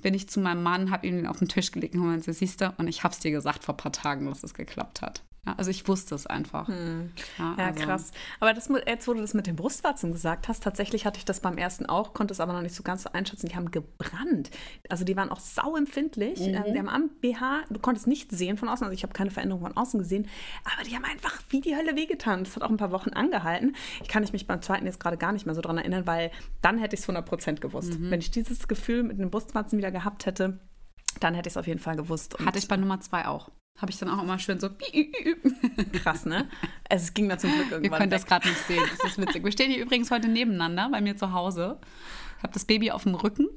bin 0.02 0.14
ich 0.14 0.28
zu 0.28 0.40
meinem 0.40 0.62
Mann, 0.62 0.90
habe 0.90 1.06
ihn 1.06 1.26
auf 1.26 1.38
den 1.38 1.48
Tisch 1.48 1.72
gelegt 1.72 1.94
und 1.94 2.06
meinte, 2.06 2.32
siehst 2.32 2.60
du, 2.60 2.74
und 2.78 2.88
ich 2.88 3.04
habe 3.04 3.12
es 3.12 3.20
dir 3.20 3.30
gesagt 3.30 3.64
vor 3.64 3.74
ein 3.74 3.78
paar 3.78 3.92
Tagen, 3.92 4.26
dass 4.26 4.42
es 4.42 4.54
geklappt 4.54 5.02
hat. 5.02 5.22
Ja, 5.46 5.54
also 5.56 5.70
ich 5.70 5.86
wusste 5.88 6.14
es 6.14 6.26
einfach. 6.26 6.68
Hm. 6.68 7.12
Ja, 7.38 7.54
ja 7.58 7.66
also. 7.66 7.84
krass. 7.84 8.10
Aber 8.40 8.54
das, 8.54 8.68
jetzt, 8.86 9.08
wo 9.08 9.14
du 9.14 9.20
das 9.20 9.34
mit 9.34 9.46
den 9.46 9.56
Brustwarzen 9.56 10.12
gesagt 10.12 10.48
hast, 10.48 10.62
tatsächlich 10.62 11.06
hatte 11.06 11.18
ich 11.18 11.24
das 11.24 11.40
beim 11.40 11.58
ersten 11.58 11.86
auch, 11.86 12.14
konnte 12.14 12.32
es 12.32 12.40
aber 12.40 12.52
noch 12.52 12.62
nicht 12.62 12.74
so 12.74 12.82
ganz 12.82 13.06
einschätzen. 13.06 13.48
Die 13.48 13.56
haben 13.56 13.70
gebrannt. 13.70 14.50
Also 14.88 15.04
die 15.04 15.16
waren 15.16 15.30
auch 15.30 15.40
sauempfindlich. 15.40 16.40
Mhm. 16.40 16.54
Ähm, 16.54 16.64
die 16.72 16.78
haben 16.78 16.88
am 16.88 17.10
BH, 17.20 17.64
du 17.70 17.78
konntest 17.80 18.06
nicht 18.06 18.30
sehen 18.30 18.56
von 18.56 18.68
außen, 18.68 18.84
also 18.84 18.94
ich 18.94 19.02
habe 19.02 19.12
keine 19.12 19.30
Veränderung 19.30 19.62
von 19.62 19.76
außen 19.76 19.98
gesehen, 19.98 20.28
aber 20.64 20.84
die 20.84 20.94
haben 20.94 21.04
einfach 21.04 21.38
wie 21.50 21.60
die 21.60 21.76
Hölle 21.76 21.96
wehgetan. 21.96 22.44
Das 22.44 22.56
hat 22.56 22.62
auch 22.62 22.70
ein 22.70 22.76
paar 22.76 22.92
Wochen 22.92 23.10
angehalten. 23.10 23.76
Ich 24.02 24.08
kann 24.08 24.24
mich 24.34 24.46
beim 24.46 24.62
zweiten 24.62 24.86
jetzt 24.86 25.00
gerade 25.00 25.16
gar 25.16 25.32
nicht 25.32 25.46
mehr 25.46 25.54
so 25.54 25.60
dran 25.60 25.78
erinnern, 25.78 26.06
weil 26.06 26.30
dann 26.62 26.78
hätte 26.78 26.94
ich 26.94 27.00
es 27.00 27.08
100 27.08 27.26
Prozent 27.26 27.60
gewusst. 27.60 27.98
Mhm. 27.98 28.10
Wenn 28.10 28.20
ich 28.20 28.30
dieses 28.30 28.68
Gefühl 28.68 29.02
mit 29.02 29.18
den 29.18 29.30
Brustwarzen 29.30 29.78
wieder 29.78 29.90
gehabt 29.90 30.26
hätte, 30.26 30.60
dann 31.20 31.34
hätte 31.34 31.48
ich 31.48 31.52
es 31.52 31.56
auf 31.56 31.66
jeden 31.66 31.80
Fall 31.80 31.96
gewusst. 31.96 32.38
Und 32.38 32.46
Hatte 32.46 32.58
ich 32.58 32.68
bei 32.68 32.76
Nummer 32.76 33.00
zwei 33.00 33.26
auch. 33.26 33.50
Habe 33.76 33.90
ich 33.90 33.98
dann 33.98 34.08
auch 34.08 34.22
immer 34.22 34.38
schön 34.38 34.60
so. 34.60 34.70
Krass, 35.92 36.26
ne? 36.26 36.48
Es 36.88 37.12
ging 37.12 37.28
da 37.28 37.38
zum 37.38 37.50
Glück 37.50 37.70
irgendwann. 37.72 37.84
Ihr 37.84 37.90
könnt 37.90 38.12
weg. 38.12 38.20
das 38.20 38.26
gerade 38.26 38.48
nicht 38.48 38.60
sehen. 38.66 38.82
Das 38.96 39.12
ist 39.12 39.18
witzig. 39.18 39.44
Wir 39.44 39.52
stehen 39.52 39.70
hier 39.70 39.82
übrigens 39.82 40.10
heute 40.10 40.28
nebeneinander 40.28 40.88
bei 40.90 41.00
mir 41.00 41.16
zu 41.16 41.32
Hause. 41.32 41.78
Ich 42.38 42.42
habe 42.42 42.52
das 42.52 42.64
Baby 42.64 42.92
auf 42.92 43.02
dem 43.02 43.14
Rücken 43.16 43.48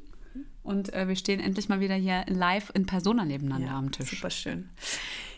und 0.64 0.92
äh, 0.94 1.08
wir 1.08 1.16
stehen 1.16 1.40
endlich 1.40 1.70
mal 1.70 1.80
wieder 1.80 1.96
hier 1.96 2.26
live 2.28 2.72
in 2.74 2.86
Persona 2.86 3.26
nebeneinander 3.26 3.68
ja, 3.68 3.78
am 3.78 3.92
Tisch. 3.92 4.10
Super 4.10 4.30
schön. 4.32 4.70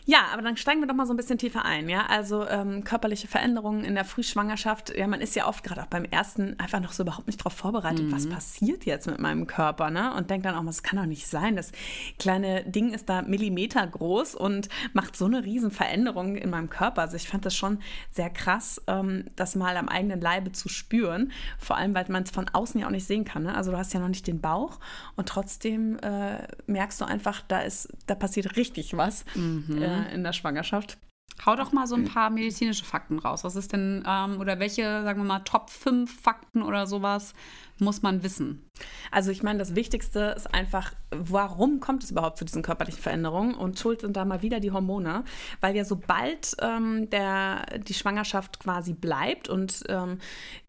Ja, 0.06 0.26
aber 0.32 0.42
dann 0.42 0.56
steigen 0.56 0.80
wir 0.80 0.88
doch 0.88 0.94
mal 0.94 1.06
so 1.06 1.12
ein 1.12 1.16
bisschen 1.16 1.38
tiefer 1.38 1.64
ein. 1.64 1.88
Ja, 1.88 2.06
also 2.06 2.46
ähm, 2.48 2.84
körperliche 2.84 3.28
Veränderungen 3.28 3.84
in 3.84 3.94
der 3.94 4.04
Frühschwangerschaft. 4.04 4.96
Ja, 4.96 5.06
man 5.06 5.20
ist 5.20 5.36
ja 5.36 5.46
oft 5.46 5.62
gerade 5.62 5.82
auch 5.82 5.86
beim 5.86 6.04
ersten 6.04 6.58
einfach 6.58 6.80
noch 6.80 6.92
so 6.92 7.02
überhaupt 7.02 7.26
nicht 7.26 7.40
darauf 7.40 7.52
vorbereitet, 7.52 8.06
mhm. 8.06 8.12
was 8.12 8.28
passiert 8.28 8.86
jetzt 8.86 9.06
mit 9.06 9.18
meinem 9.18 9.46
Körper, 9.46 9.90
ne? 9.90 10.14
Und 10.14 10.30
denkt 10.30 10.46
dann 10.46 10.54
auch, 10.54 10.64
das 10.64 10.82
kann 10.82 10.98
doch 10.98 11.06
nicht 11.06 11.26
sein. 11.26 11.56
Das 11.56 11.72
kleine 12.18 12.64
Ding 12.64 12.92
ist 12.92 13.08
da 13.08 13.22
Millimeter 13.22 13.86
groß 13.86 14.34
und 14.34 14.68
macht 14.92 15.16
so 15.16 15.26
eine 15.26 15.44
riesen 15.44 15.70
Veränderung 15.70 16.36
in 16.36 16.50
meinem 16.50 16.70
Körper. 16.70 17.02
Also 17.02 17.16
ich 17.16 17.28
fand 17.28 17.44
das 17.44 17.54
schon 17.54 17.78
sehr 18.10 18.30
krass, 18.30 18.80
ähm, 18.86 19.24
das 19.36 19.54
mal 19.54 19.76
am 19.76 19.88
eigenen 19.88 20.20
Leibe 20.20 20.52
zu 20.52 20.68
spüren. 20.68 21.32
Vor 21.58 21.76
allem, 21.76 21.94
weil 21.94 22.06
man 22.08 22.22
es 22.22 22.30
von 22.30 22.48
außen 22.48 22.80
ja 22.80 22.86
auch 22.86 22.90
nicht 22.90 23.06
sehen 23.06 23.24
kann. 23.24 23.44
Ne? 23.44 23.54
Also 23.54 23.70
du 23.70 23.78
hast 23.78 23.92
ja 23.92 24.00
noch 24.00 24.08
nicht 24.08 24.26
den 24.26 24.40
Bauch 24.40 24.78
und 25.16 25.28
trotzdem 25.28 25.98
äh, 25.98 26.46
merkst 26.66 27.00
du 27.00 27.04
einfach, 27.04 27.42
da 27.46 27.60
ist, 27.60 27.88
da 28.06 28.14
passiert 28.14 28.56
richtig 28.56 28.96
was. 28.96 29.24
Mhm. 29.34 29.80
Äh, 29.80 29.89
in 30.12 30.24
der 30.24 30.32
Schwangerschaft. 30.32 30.98
Hau 31.46 31.56
doch 31.56 31.72
mal 31.72 31.86
so 31.86 31.94
ein 31.94 32.04
paar 32.04 32.28
medizinische 32.28 32.84
Fakten 32.84 33.18
raus. 33.18 33.44
Was 33.44 33.56
ist 33.56 33.72
denn, 33.72 34.04
ähm, 34.06 34.40
oder 34.40 34.58
welche, 34.58 35.02
sagen 35.02 35.20
wir 35.20 35.26
mal, 35.26 35.40
Top 35.40 35.70
5 35.70 36.20
Fakten 36.20 36.62
oder 36.62 36.86
sowas 36.86 37.32
muss 37.80 38.02
man 38.02 38.22
wissen? 38.22 38.70
Also 39.10 39.30
ich 39.30 39.42
meine, 39.42 39.58
das 39.58 39.74
Wichtigste 39.74 40.34
ist 40.36 40.52
einfach, 40.54 40.92
warum 41.10 41.80
kommt 41.80 42.04
es 42.04 42.10
überhaupt 42.10 42.38
zu 42.38 42.44
diesen 42.44 42.62
körperlichen 42.62 43.02
Veränderungen? 43.02 43.54
Und 43.54 43.78
schuld 43.78 44.00
sind 44.00 44.16
da 44.16 44.24
mal 44.24 44.42
wieder 44.42 44.60
die 44.60 44.70
Hormone, 44.70 45.24
weil 45.60 45.76
ja 45.76 45.84
sobald 45.84 46.56
ähm, 46.60 47.10
der, 47.10 47.66
die 47.86 47.94
Schwangerschaft 47.94 48.60
quasi 48.60 48.92
bleibt 48.92 49.48
und 49.48 49.82
ähm, 49.88 50.18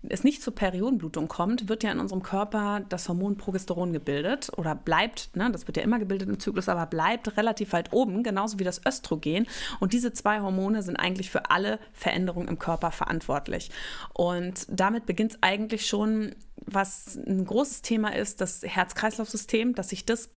es 0.08 0.24
nicht 0.24 0.42
zur 0.42 0.56
Periodenblutung 0.56 1.28
kommt, 1.28 1.70
wird 1.70 1.84
ja 1.84 1.92
in 1.92 2.00
unserem 2.00 2.24
Körper 2.24 2.82
das 2.90 3.08
Hormon 3.08 3.38
Progesteron 3.38 3.94
gebildet 3.94 4.52
oder 4.58 4.76
bleibt, 4.76 5.36
ne, 5.36 5.50
das 5.52 5.68
wird 5.68 5.78
ja 5.78 5.84
immer 5.84 6.00
gebildet 6.00 6.28
im 6.28 6.40
Zyklus, 6.40 6.70
aber 6.70 6.86
bleibt 6.86 7.38
relativ 7.38 7.74
weit 7.74 7.94
oben, 7.94 8.24
genauso 8.24 8.60
wie 8.60 8.64
das 8.64 8.82
Östrogen. 8.86 9.48
Und 9.80 9.94
diese 9.94 10.14
zwei 10.14 10.42
Hormone 10.42 10.82
sind 10.82 10.98
eigentlich 10.98 11.30
für 11.30 11.50
alle 11.52 11.80
Veränderungen 11.94 12.48
im 12.48 12.60
Körper 12.60 12.92
verantwortlich. 12.92 13.70
Und 14.14 14.66
damit 14.70 15.06
beginnt 15.06 15.34
es 15.34 15.44
eigentlich 15.44 15.86
schon 15.88 16.36
was 16.66 17.18
ein 17.18 17.46
großes 17.46 17.82
Thema 17.82 18.16
ist, 18.16 18.42
das 18.42 18.62
Herz-Kreislauf-System, 18.64 19.76
dass 19.76 19.90
sich 19.90 20.06
das 20.06 20.30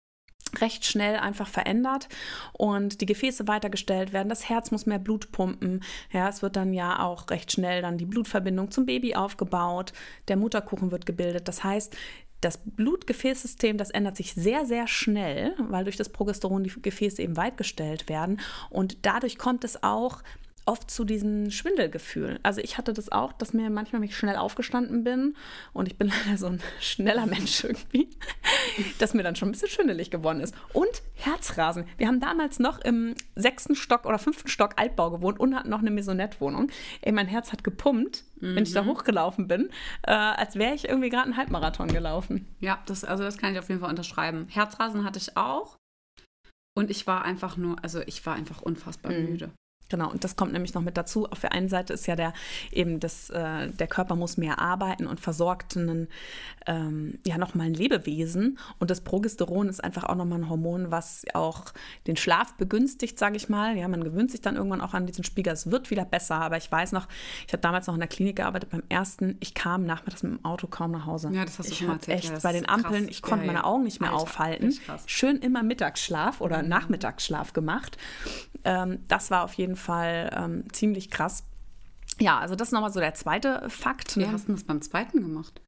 recht 0.60 0.84
schnell 0.84 1.16
einfach 1.16 1.48
verändert 1.48 2.08
und 2.52 3.00
die 3.00 3.06
Gefäße 3.06 3.48
weitergestellt 3.48 4.12
werden. 4.12 4.28
Das 4.28 4.48
Herz 4.48 4.70
muss 4.70 4.86
mehr 4.86 4.98
Blut 4.98 5.32
pumpen. 5.32 5.82
Ja, 6.12 6.28
es 6.28 6.42
wird 6.42 6.56
dann 6.56 6.72
ja 6.72 7.00
auch 7.00 7.30
recht 7.30 7.52
schnell 7.52 7.80
dann 7.82 7.96
die 7.96 8.06
Blutverbindung 8.06 8.70
zum 8.70 8.86
Baby 8.86 9.14
aufgebaut. 9.14 9.92
Der 10.28 10.36
Mutterkuchen 10.36 10.90
wird 10.90 11.06
gebildet. 11.06 11.48
Das 11.48 11.64
heißt, 11.64 11.96
das 12.42 12.58
Blutgefäßsystem, 12.64 13.78
das 13.78 13.90
ändert 13.90 14.16
sich 14.16 14.34
sehr, 14.34 14.66
sehr 14.66 14.88
schnell, 14.88 15.54
weil 15.58 15.84
durch 15.84 15.96
das 15.96 16.08
Progesteron 16.08 16.64
die 16.64 16.82
Gefäße 16.82 17.22
eben 17.22 17.36
weitgestellt 17.36 18.08
werden. 18.08 18.40
Und 18.68 19.06
dadurch 19.06 19.38
kommt 19.38 19.64
es 19.64 19.82
auch 19.82 20.22
oft 20.66 20.90
zu 20.90 21.04
diesen 21.04 21.50
Schwindelgefühlen. 21.50 22.38
Also 22.42 22.60
ich 22.60 22.78
hatte 22.78 22.92
das 22.92 23.10
auch, 23.10 23.32
dass 23.32 23.52
mir 23.52 23.70
manchmal 23.70 24.00
mich 24.00 24.16
schnell 24.16 24.36
aufgestanden 24.36 25.04
bin 25.04 25.36
und 25.72 25.88
ich 25.88 25.96
bin 25.96 26.08
leider 26.26 26.38
so 26.38 26.46
ein 26.46 26.60
schneller 26.80 27.26
Mensch 27.26 27.64
irgendwie, 27.64 28.08
dass 28.98 29.14
mir 29.14 29.22
dann 29.22 29.36
schon 29.36 29.48
ein 29.48 29.52
bisschen 29.52 29.68
schwindelig 29.68 30.10
geworden 30.10 30.40
ist. 30.40 30.54
Und 30.72 31.02
Herzrasen. 31.14 31.84
Wir 31.98 32.08
haben 32.08 32.20
damals 32.20 32.58
noch 32.58 32.80
im 32.80 33.14
sechsten 33.34 33.74
Stock 33.74 34.06
oder 34.06 34.18
fünften 34.18 34.48
Stock 34.48 34.74
Altbau 34.76 35.10
gewohnt 35.10 35.38
und 35.40 35.54
hatten 35.54 35.70
noch 35.70 35.80
eine 35.80 35.90
Maisonette-Wohnung. 35.90 36.70
Ey, 37.00 37.12
mein 37.12 37.26
Herz 37.26 37.52
hat 37.52 37.64
gepumpt, 37.64 38.24
mhm. 38.40 38.56
wenn 38.56 38.64
ich 38.64 38.72
da 38.72 38.82
mhm. 38.82 38.88
hochgelaufen 38.88 39.48
bin, 39.48 39.70
äh, 40.02 40.12
als 40.12 40.56
wäre 40.56 40.74
ich 40.74 40.88
irgendwie 40.88 41.10
gerade 41.10 41.24
einen 41.24 41.36
Halbmarathon 41.36 41.88
gelaufen. 41.88 42.46
Ja, 42.60 42.82
das, 42.86 43.04
also 43.04 43.24
das 43.24 43.38
kann 43.38 43.52
ich 43.52 43.58
auf 43.58 43.68
jeden 43.68 43.80
Fall 43.80 43.90
unterschreiben. 43.90 44.46
Herzrasen 44.48 45.04
hatte 45.04 45.18
ich 45.18 45.36
auch. 45.36 45.76
Und 46.74 46.90
ich 46.90 47.06
war 47.06 47.24
einfach 47.24 47.56
nur, 47.56 47.76
also 47.82 48.00
ich 48.06 48.24
war 48.24 48.34
einfach 48.34 48.62
unfassbar 48.62 49.12
mhm. 49.12 49.24
müde. 49.24 49.50
Genau, 49.92 50.10
und 50.10 50.24
das 50.24 50.36
kommt 50.36 50.54
nämlich 50.54 50.72
noch 50.72 50.80
mit 50.80 50.96
dazu. 50.96 51.30
Auf 51.30 51.40
der 51.40 51.52
einen 51.52 51.68
Seite 51.68 51.92
ist 51.92 52.06
ja 52.06 52.16
der 52.16 52.32
eben 52.70 52.98
das, 52.98 53.28
äh, 53.28 53.68
der 53.68 53.86
Körper 53.86 54.16
muss 54.16 54.38
mehr 54.38 54.58
arbeiten 54.58 55.06
und 55.06 55.20
versorgt 55.20 55.76
einen, 55.76 56.08
ähm, 56.66 57.18
ja 57.26 57.36
nochmal 57.36 57.66
ein 57.66 57.74
Lebewesen. 57.74 58.58
Und 58.78 58.90
das 58.90 59.02
Progesteron 59.02 59.68
ist 59.68 59.84
einfach 59.84 60.04
auch 60.04 60.14
nochmal 60.14 60.38
ein 60.38 60.48
Hormon, 60.48 60.90
was 60.90 61.26
auch 61.34 61.66
den 62.06 62.16
Schlaf 62.16 62.54
begünstigt, 62.54 63.18
sage 63.18 63.36
ich 63.36 63.50
mal. 63.50 63.76
Ja, 63.76 63.86
man 63.86 64.02
gewöhnt 64.02 64.30
sich 64.30 64.40
dann 64.40 64.56
irgendwann 64.56 64.80
auch 64.80 64.94
an 64.94 65.04
diesen 65.04 65.24
Spiegel. 65.24 65.52
Es 65.52 65.70
wird 65.70 65.90
wieder 65.90 66.06
besser, 66.06 66.36
aber 66.36 66.56
ich 66.56 66.72
weiß 66.72 66.92
noch, 66.92 67.06
ich 67.46 67.52
habe 67.52 67.60
damals 67.60 67.86
noch 67.86 67.92
in 67.92 68.00
der 68.00 68.08
Klinik 68.08 68.36
gearbeitet. 68.36 68.70
Beim 68.70 68.84
ersten, 68.88 69.36
ich 69.40 69.52
kam 69.52 69.84
nachmittags 69.84 70.22
mit 70.22 70.32
dem 70.32 70.42
Auto 70.42 70.68
kaum 70.68 70.92
nach 70.92 71.04
Hause. 71.04 71.28
Ja, 71.34 71.44
das 71.44 71.58
hast 71.58 71.68
du 71.68 71.72
ich 71.72 71.78
schon 71.80 71.88
mal 71.88 71.94
erzählt. 71.96 72.18
Echt, 72.20 72.32
ja, 72.32 72.38
bei 72.42 72.52
den 72.52 72.66
Ampeln, 72.66 73.04
krass. 73.04 73.10
ich 73.10 73.20
konnte 73.20 73.44
ja, 73.44 73.52
meine 73.52 73.64
Augen 73.64 73.82
nicht 73.82 74.00
mehr 74.00 74.12
Alter, 74.12 74.22
aufhalten. 74.22 74.74
Schön 75.04 75.36
immer 75.36 75.62
Mittagsschlaf 75.62 76.40
oder 76.40 76.62
mhm. 76.62 76.70
Nachmittagsschlaf 76.70 77.52
gemacht. 77.52 77.98
Ähm, 78.64 79.00
das 79.08 79.30
war 79.30 79.44
auf 79.44 79.52
jeden 79.54 79.76
Fall 79.76 79.81
ähm, 79.88 80.64
ziemlich 80.72 81.10
krass. 81.10 81.44
Ja, 82.20 82.38
also 82.38 82.54
das 82.54 82.68
ist 82.68 82.72
nochmal 82.72 82.92
so 82.92 83.00
der 83.00 83.14
zweite 83.14 83.68
Fakt. 83.68 84.16
Wie 84.16 84.26
hast 84.26 84.48
du 84.48 84.52
das 84.52 84.64
beim 84.64 84.82
zweiten 84.82 85.20
gemacht? 85.22 85.60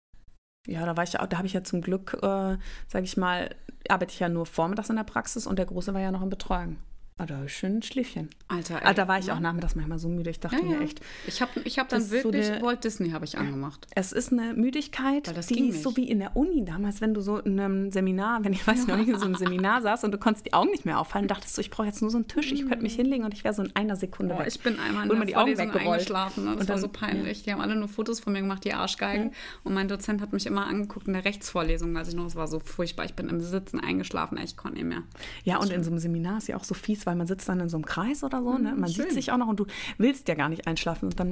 Ja, 0.66 0.87
da 0.87 0.97
war 0.97 1.04
ich 1.04 1.11
da 1.11 1.37
habe 1.37 1.47
ich 1.47 1.52
ja 1.52 1.62
zum 1.62 1.80
Glück, 1.83 2.14
äh, 2.23 2.56
sage 2.88 3.04
ich 3.04 3.16
mal, 3.16 3.54
arbeite 3.88 4.12
ich 4.12 4.21
ja 4.21 4.28
nur 4.28 4.47
vormittags 4.47 4.90
in 4.90 4.97
der 4.97 5.04
Praxis 5.04 5.47
und 5.47 5.59
der 5.59 5.66
Große 5.66 5.92
war 5.92 6.00
ja 6.00 6.11
noch 6.11 6.23
in 6.23 6.30
Betreuung. 6.30 6.78
Ah, 7.16 7.26
da 7.26 7.44
ist 7.44 7.52
schön 7.52 7.76
ein 7.76 7.83
Schläfchen. 7.83 8.28
Alter, 8.49 8.85
ey, 8.85 8.92
da 8.92 9.06
war 9.06 9.21
ich 9.21 9.26
ja. 9.26 9.37
auch 9.37 9.40
nachmittags 9.40 9.76
manchmal 9.76 10.00
so 10.00 10.09
müde. 10.09 10.30
Ich 10.30 10.40
dachte 10.40 10.56
ja, 10.56 10.62
ja. 10.62 10.78
mir 10.78 10.80
echt. 10.80 11.00
Ich 11.28 11.40
habe 11.40 11.61
ich 11.62 11.78
hab 11.78 11.88
dann 11.88 12.11
wirklich 12.11 12.44
so 12.44 12.61
Walt 12.61 12.83
Disney 12.83 13.11
habe 13.11 13.25
ich 13.25 13.38
angemacht. 13.38 13.87
Es 13.94 14.11
ist 14.11 14.33
eine 14.33 14.52
Müdigkeit, 14.52 15.33
die 15.49 15.68
ist 15.68 15.85
so 15.85 15.97
wie 15.97 16.11
in 16.11 16.18
der 16.18 16.37
Uni 16.37 16.64
damals, 16.64 17.00
wenn 17.00 17.14
du 17.14 17.21
so 17.21 17.38
in 17.38 17.61
einem 17.61 17.92
Seminar, 17.92 18.42
wenn 18.42 18.52
ich 18.52 18.66
weiß 18.66 18.88
noch 18.88 18.97
nicht, 18.97 19.09
in 19.09 19.18
so 19.21 19.26
einem 19.26 19.37
Seminar 19.37 19.80
saß 19.83 20.02
und 20.02 20.11
du 20.11 20.18
konntest 20.18 20.47
die 20.47 20.54
Augen 20.54 20.73
nicht 20.73 20.87
mehr 20.87 20.99
auffallen, 20.99 21.28
dachtest 21.28 21.56
du, 21.56 21.61
ich 21.61 21.71
brauche 21.71 21.87
jetzt 21.87 22.02
nur 22.02 22.11
so 22.11 22.16
einen 22.16 22.26
Tisch, 22.26 22.50
ich 22.50 22.66
könnte 22.66 22.83
mich 22.83 22.97
hinlegen 22.97 23.25
und 23.25 23.33
ich 23.33 23.44
wäre 23.44 23.54
so 23.54 23.62
in 23.62 23.71
einer 23.76 23.94
Sekunde 23.94 24.35
oh, 24.35 24.40
weg. 24.40 24.49
Ich 24.49 24.61
bin 24.61 24.80
einmal 24.80 25.09
in 25.09 25.16
der 25.16 25.25
die 25.25 25.37
Augen 25.37 25.56
eingeschlafen. 25.56 26.47
Ne? 26.47 26.50
Das 26.50 26.61
und 26.62 26.68
dann, 26.68 26.75
war 26.75 26.78
so 26.78 26.88
peinlich. 26.88 27.44
Die 27.44 27.52
haben 27.52 27.61
alle 27.61 27.76
nur 27.76 27.87
Fotos 27.87 28.18
von 28.18 28.33
mir 28.33 28.40
gemacht, 28.40 28.64
die 28.64 28.75
Arschgeigen. 28.75 29.30
Und 29.62 29.73
mein 29.73 29.87
Dozent 29.87 30.21
hat 30.21 30.33
mich 30.33 30.47
immer 30.47 30.66
angeguckt 30.66 31.06
in 31.06 31.12
der 31.12 31.25
Rechtsvorlesung, 31.25 31.97
als 31.97 32.09
ich 32.09 32.16
noch, 32.16 32.26
es 32.26 32.35
war 32.35 32.49
so 32.49 32.59
furchtbar. 32.59 33.04
Ich 33.04 33.14
bin 33.14 33.28
im 33.28 33.40
Sitzen 33.40 33.78
eingeschlafen, 33.78 34.37
ich 34.42 34.56
konnte 34.56 34.78
nicht 34.78 34.88
mehr. 34.88 35.04
Ja, 35.44 35.59
und 35.59 35.71
in 35.71 35.85
so 35.85 35.92
einem 35.92 36.00
Seminar 36.00 36.38
ist 36.38 36.49
ja 36.49 36.56
auch 36.56 36.64
so 36.64 36.75
fies, 36.75 37.03
weil 37.06 37.16
man 37.16 37.26
sitzt 37.26 37.49
dann 37.49 37.61
in 37.61 37.68
so 37.68 37.76
einem 37.76 37.87
Kreis 37.87 38.25
oder 38.25 38.42
so. 38.42 38.58
Ne? 38.58 38.73
Mhm, 38.73 38.80
Man 38.80 38.90
schön. 38.90 39.04
sieht 39.04 39.12
sich 39.12 39.32
auch 39.32 39.37
noch 39.37 39.49
und 39.49 39.61
du 39.61 39.66
willst 39.99 40.28
ja 40.28 40.34
gar 40.34 40.49
nicht 40.49 40.66
einschlafen 40.66 41.06
und 41.06 41.20
dann 41.20 41.30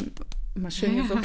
mal 0.54 0.70
schön 0.70 0.92
hier 0.92 1.04
so. 1.04 1.18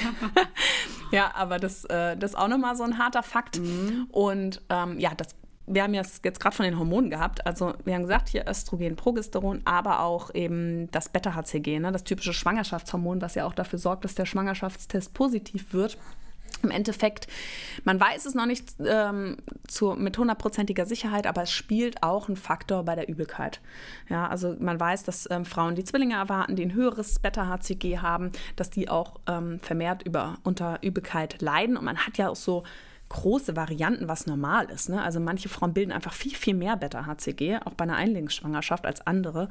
ja, 1.12 1.32
aber 1.36 1.60
das, 1.60 1.86
äh, 1.86 2.18
das 2.18 2.32
ist 2.32 2.38
auch 2.38 2.48
nochmal 2.48 2.76
so 2.76 2.84
ein 2.84 2.98
harter 2.98 3.24
Fakt. 3.24 3.60
Mhm. 3.60 4.08
Und 4.12 4.62
ähm, 4.70 5.00
ja, 5.00 5.14
das 5.16 5.36
wir 5.68 5.84
haben 5.84 5.94
jetzt, 5.94 6.24
jetzt 6.24 6.40
gerade 6.40 6.56
von 6.56 6.64
den 6.64 6.80
Hormonen 6.80 7.10
gehabt. 7.10 7.46
Also 7.46 7.74
wir 7.84 7.94
haben 7.94 8.04
gesagt, 8.04 8.30
hier 8.30 8.46
Östrogen, 8.48 8.96
Progesteron, 8.96 9.62
aber 9.66 10.00
auch 10.00 10.34
eben 10.34 10.90
das 10.92 11.10
Beta-HCG, 11.10 11.80
ne, 11.80 11.92
das 11.92 12.06
typische 12.06 12.34
Schwangerschaftshormon, 12.34 13.22
was 13.22 13.36
ja 13.36 13.46
auch 13.46 13.54
dafür 13.54 13.78
sorgt, 13.78 14.06
dass 14.06 14.16
der 14.16 14.26
Schwangerschaftstest 14.26 15.14
positiv 15.14 15.74
wird. 15.74 15.98
Im 16.64 16.72
Endeffekt, 16.72 17.28
man 17.84 18.00
weiß 18.00 18.26
es 18.26 18.34
noch 18.34 18.46
nicht 18.46 18.76
ähm, 18.86 19.38
zu, 19.68 19.92
mit 19.92 20.18
hundertprozentiger 20.18 20.86
Sicherheit, 20.86 21.28
aber 21.28 21.44
es 21.44 21.52
spielt 21.52 22.04
auch 22.04 22.28
einen 22.28 22.38
Faktor 22.38 22.84
bei 22.84 22.96
der 22.96 23.10
Übelkeit. 23.10 23.62
Ja, 24.10 24.28
also 24.28 24.56
man 24.60 24.80
weiß, 24.80 25.04
dass 25.04 25.30
ähm, 25.30 25.46
Frauen, 25.46 25.76
die 25.76 25.84
Zwillinge 25.84 26.16
erwarten, 26.16 26.56
die 26.56 26.66
ein 26.66 26.74
höheres 26.74 27.20
Beta-HCG 27.20 28.00
haben, 28.00 28.32
dass 28.56 28.70
die 28.70 28.90
auch 28.90 29.20
ähm, 29.28 29.60
vermehrt 29.60 30.04
über, 30.04 30.38
unter 30.44 30.80
Übelkeit 30.82 31.42
leiden. 31.42 31.78
Und 31.78 31.86
man 31.86 31.98
hat 31.98 32.18
ja 32.18 32.30
auch 32.30 32.36
so 32.36 32.64
große 33.10 33.56
Varianten, 33.56 34.08
was 34.08 34.26
normal 34.28 34.70
ist. 34.70 34.90
Ne? 34.90 35.02
Also 35.02 35.20
manche 35.20 35.50
Frauen 35.50 35.74
bilden 35.74 35.92
einfach 35.92 36.14
viel, 36.14 36.36
viel 36.36 36.54
mehr 36.54 36.76
Beta-HCG, 36.76 37.60
auch 37.66 37.74
bei 37.74 37.84
einer 37.84 37.96
Einlingsschwangerschaft 37.96 38.86
als 38.86 39.06
andere. 39.06 39.50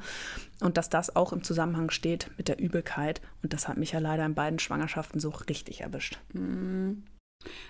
Und 0.61 0.77
dass 0.77 0.89
das 0.89 1.15
auch 1.15 1.33
im 1.33 1.43
Zusammenhang 1.43 1.89
steht 1.89 2.29
mit 2.37 2.47
der 2.47 2.59
Übelkeit. 2.59 3.21
Und 3.41 3.53
das 3.53 3.67
hat 3.67 3.77
mich 3.77 3.91
ja 3.91 3.99
leider 3.99 4.25
in 4.25 4.35
beiden 4.35 4.59
Schwangerschaften 4.59 5.19
so 5.19 5.29
richtig 5.29 5.81
erwischt. 5.81 6.19
Mhm. 6.33 7.03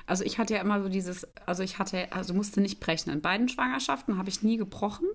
Also 0.06 0.24
ich 0.24 0.40
hatte 0.40 0.56
ja 0.56 0.62
immer 0.62 0.82
so 0.82 0.90
dieses, 0.90 1.28
also 1.46 1.64
ich 1.64 1.80
hatte, 1.80 2.12
also 2.12 2.34
musste 2.34 2.62
nicht 2.62 2.80
brechen. 2.80 3.12
In 3.12 3.22
beiden 3.22 3.50
Schwangerschaften 3.50 4.18
habe 4.18 4.30
ich 4.30 4.44
nie 4.44 4.58
gebrochen. 4.58 5.08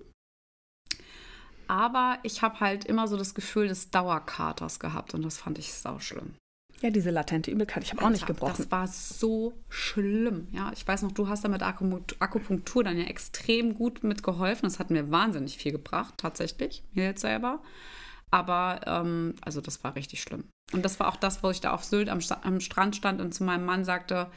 Aber 1.67 2.19
ich 2.23 2.41
habe 2.41 2.59
halt 2.59 2.85
immer 2.85 3.07
so 3.07 3.17
das 3.17 3.35
Gefühl 3.35 3.67
des 3.67 3.89
Dauerkaters 3.89 4.79
gehabt 4.79 5.13
und 5.13 5.23
das 5.23 5.37
fand 5.37 5.57
ich 5.57 5.73
sau 5.73 5.99
schlimm. 5.99 6.35
Ja, 6.83 6.89
diese 6.89 7.11
latente 7.11 7.49
Übelkeit. 7.49 7.83
Ich 7.83 7.93
habe 7.93 8.03
auch 8.03 8.09
nicht 8.09 8.27
gebrochen. 8.27 8.55
Das 8.57 8.69
war 8.69 8.87
so 8.89 9.53
schlimm. 9.69 10.49
Ja, 10.51 10.69
ich 10.73 10.85
weiß 10.85 11.03
noch, 11.03 11.13
du 11.13 11.29
hast 11.29 11.45
da 11.45 11.47
mit 11.47 11.63
Akupunktur 11.63 12.83
dann 12.83 12.97
ja 12.97 13.05
extrem 13.05 13.73
gut 13.73 14.03
mitgeholfen. 14.03 14.67
Das 14.67 14.79
hat 14.79 14.89
mir 14.89 15.09
wahnsinnig 15.09 15.57
viel 15.57 15.71
gebracht, 15.71 16.15
tatsächlich, 16.17 16.83
mir 16.91 17.05
jetzt 17.05 17.21
selber. 17.21 17.61
Aber, 18.31 18.81
ähm, 18.85 19.35
also 19.39 19.61
das 19.61 19.81
war 19.85 19.95
richtig 19.95 20.21
schlimm. 20.21 20.49
Und 20.73 20.83
das 20.83 20.99
war 20.99 21.07
auch 21.07 21.15
das, 21.15 21.41
wo 21.41 21.51
ich 21.51 21.61
da 21.61 21.71
auf 21.71 21.85
Sylt 21.85 22.09
am, 22.09 22.19
am 22.41 22.59
Strand 22.59 22.97
stand 22.97 23.21
und 23.21 23.33
zu 23.33 23.45
meinem 23.45 23.63
Mann 23.63 23.85
sagte, 23.85 24.29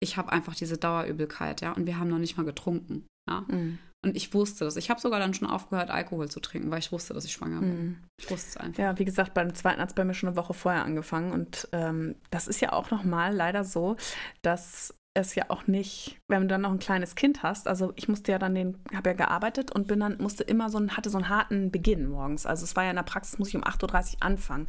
ich 0.00 0.18
habe 0.18 0.30
einfach 0.30 0.54
diese 0.54 0.76
Dauerübelkeit, 0.76 1.62
ja, 1.62 1.72
und 1.72 1.86
wir 1.86 1.98
haben 1.98 2.10
noch 2.10 2.18
nicht 2.18 2.36
mal 2.36 2.44
getrunken. 2.44 3.06
Ja. 3.26 3.46
Mhm. 3.48 3.78
Und 4.04 4.16
ich 4.16 4.32
wusste 4.32 4.64
das. 4.64 4.76
Ich 4.76 4.90
habe 4.90 5.00
sogar 5.00 5.18
dann 5.18 5.34
schon 5.34 5.48
aufgehört, 5.48 5.90
Alkohol 5.90 6.28
zu 6.28 6.38
trinken, 6.38 6.70
weil 6.70 6.78
ich 6.78 6.92
wusste, 6.92 7.14
dass 7.14 7.24
ich 7.24 7.32
schwanger 7.32 7.60
bin. 7.60 7.78
Mhm. 7.78 7.98
Ich 8.16 8.30
wusste 8.30 8.50
es 8.50 8.56
einfach. 8.56 8.82
Ja, 8.82 8.98
wie 8.98 9.04
gesagt, 9.04 9.34
beim 9.34 9.54
zweiten 9.54 9.80
hat 9.80 9.88
es 9.88 9.94
bei 9.94 10.04
mir 10.04 10.14
schon 10.14 10.28
eine 10.28 10.36
Woche 10.36 10.54
vorher 10.54 10.84
angefangen. 10.84 11.32
Und 11.32 11.68
ähm, 11.72 12.14
das 12.30 12.46
ist 12.46 12.60
ja 12.60 12.72
auch 12.72 12.92
nochmal 12.92 13.34
leider 13.34 13.64
so, 13.64 13.96
dass 14.42 14.94
es 15.14 15.34
ja 15.34 15.44
auch 15.48 15.66
nicht, 15.66 16.20
wenn 16.28 16.42
du 16.42 16.48
dann 16.48 16.62
noch 16.62 16.70
ein 16.70 16.78
kleines 16.78 17.14
Kind 17.14 17.42
hast, 17.42 17.66
also 17.66 17.92
ich 17.96 18.08
musste 18.08 18.32
ja 18.32 18.38
dann 18.38 18.54
den, 18.54 18.78
habe 18.94 19.10
ja 19.10 19.16
gearbeitet 19.16 19.72
und 19.72 19.86
bin 19.86 20.00
dann, 20.00 20.16
musste 20.18 20.44
immer 20.44 20.70
so 20.70 20.78
einen, 20.78 20.96
hatte 20.96 21.10
so 21.10 21.18
einen 21.18 21.28
harten 21.28 21.70
Beginn 21.70 22.08
morgens. 22.08 22.46
Also 22.46 22.64
es 22.64 22.76
war 22.76 22.84
ja 22.84 22.90
in 22.90 22.96
der 22.96 23.02
Praxis, 23.02 23.38
muss 23.38 23.48
ich 23.48 23.56
um 23.56 23.64
8.30 23.64 24.14
Uhr 24.14 24.22
anfangen. 24.22 24.68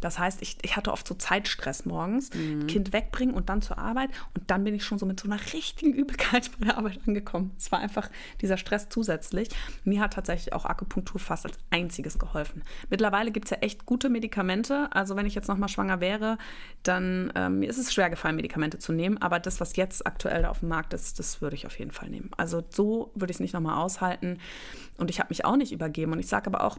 Das 0.00 0.18
heißt, 0.18 0.42
ich, 0.42 0.58
ich 0.62 0.76
hatte 0.76 0.92
oft 0.92 1.06
so 1.06 1.14
Zeitstress 1.14 1.84
morgens, 1.84 2.32
mhm. 2.34 2.66
Kind 2.66 2.92
wegbringen 2.92 3.34
und 3.34 3.48
dann 3.48 3.62
zur 3.62 3.78
Arbeit 3.78 4.10
und 4.34 4.50
dann 4.50 4.64
bin 4.64 4.74
ich 4.74 4.84
schon 4.84 4.98
so 4.98 5.06
mit 5.06 5.20
so 5.20 5.28
einer 5.28 5.40
richtigen 5.52 5.92
Übelkeit 5.92 6.50
bei 6.58 6.66
der 6.66 6.78
Arbeit 6.78 7.00
angekommen. 7.06 7.52
Es 7.58 7.70
war 7.70 7.80
einfach 7.80 8.10
dieser 8.40 8.56
Stress 8.56 8.88
zusätzlich. 8.88 9.48
Mir 9.84 10.00
hat 10.00 10.14
tatsächlich 10.14 10.52
auch 10.52 10.64
Akupunktur 10.64 11.20
fast 11.20 11.46
als 11.46 11.58
einziges 11.70 12.18
geholfen. 12.18 12.62
Mittlerweile 12.88 13.30
gibt 13.30 13.46
es 13.46 13.50
ja 13.50 13.58
echt 13.58 13.86
gute 13.86 14.08
Medikamente. 14.08 14.88
Also 14.92 15.16
wenn 15.16 15.26
ich 15.26 15.34
jetzt 15.34 15.48
nochmal 15.48 15.68
schwanger 15.68 16.00
wäre, 16.00 16.38
dann 16.82 17.32
ähm, 17.34 17.62
ist 17.62 17.78
es 17.78 17.92
schwer 17.92 18.08
gefallen, 18.08 18.36
Medikamente 18.36 18.78
zu 18.78 18.92
nehmen. 18.92 19.18
Aber 19.18 19.38
das, 19.40 19.60
was 19.60 19.76
jetzt 19.76 19.79
jetzt 19.80 20.06
aktuell 20.06 20.44
auf 20.44 20.60
dem 20.60 20.68
Markt 20.68 20.92
ist, 20.92 21.18
das 21.18 21.40
würde 21.40 21.56
ich 21.56 21.66
auf 21.66 21.78
jeden 21.78 21.90
Fall 21.90 22.10
nehmen. 22.10 22.30
Also 22.36 22.62
so 22.70 23.10
würde 23.14 23.30
ich 23.30 23.36
es 23.36 23.40
nicht 23.40 23.54
nochmal 23.54 23.78
aushalten. 23.78 24.38
Und 24.98 25.10
ich 25.10 25.18
habe 25.18 25.30
mich 25.30 25.44
auch 25.44 25.56
nicht 25.56 25.72
übergeben. 25.72 26.12
Und 26.12 26.20
ich 26.20 26.28
sage 26.28 26.46
aber 26.46 26.62
auch, 26.62 26.78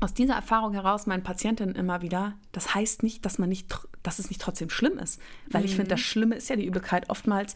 aus 0.00 0.12
dieser 0.12 0.34
Erfahrung 0.34 0.72
heraus 0.72 1.06
meinen 1.06 1.22
Patientinnen 1.22 1.74
immer 1.74 2.02
wieder, 2.02 2.34
das 2.52 2.74
heißt 2.74 3.02
nicht, 3.02 3.24
dass 3.24 3.38
man 3.38 3.48
nicht, 3.48 3.74
dass 4.02 4.18
es 4.18 4.28
nicht 4.28 4.40
trotzdem 4.40 4.70
schlimm 4.70 4.98
ist. 4.98 5.20
Weil 5.50 5.62
mhm. 5.62 5.66
ich 5.66 5.74
finde, 5.74 5.90
das 5.90 6.00
Schlimme 6.00 6.36
ist 6.36 6.48
ja 6.48 6.56
die 6.56 6.66
Übelkeit 6.66 7.08
oftmals, 7.08 7.54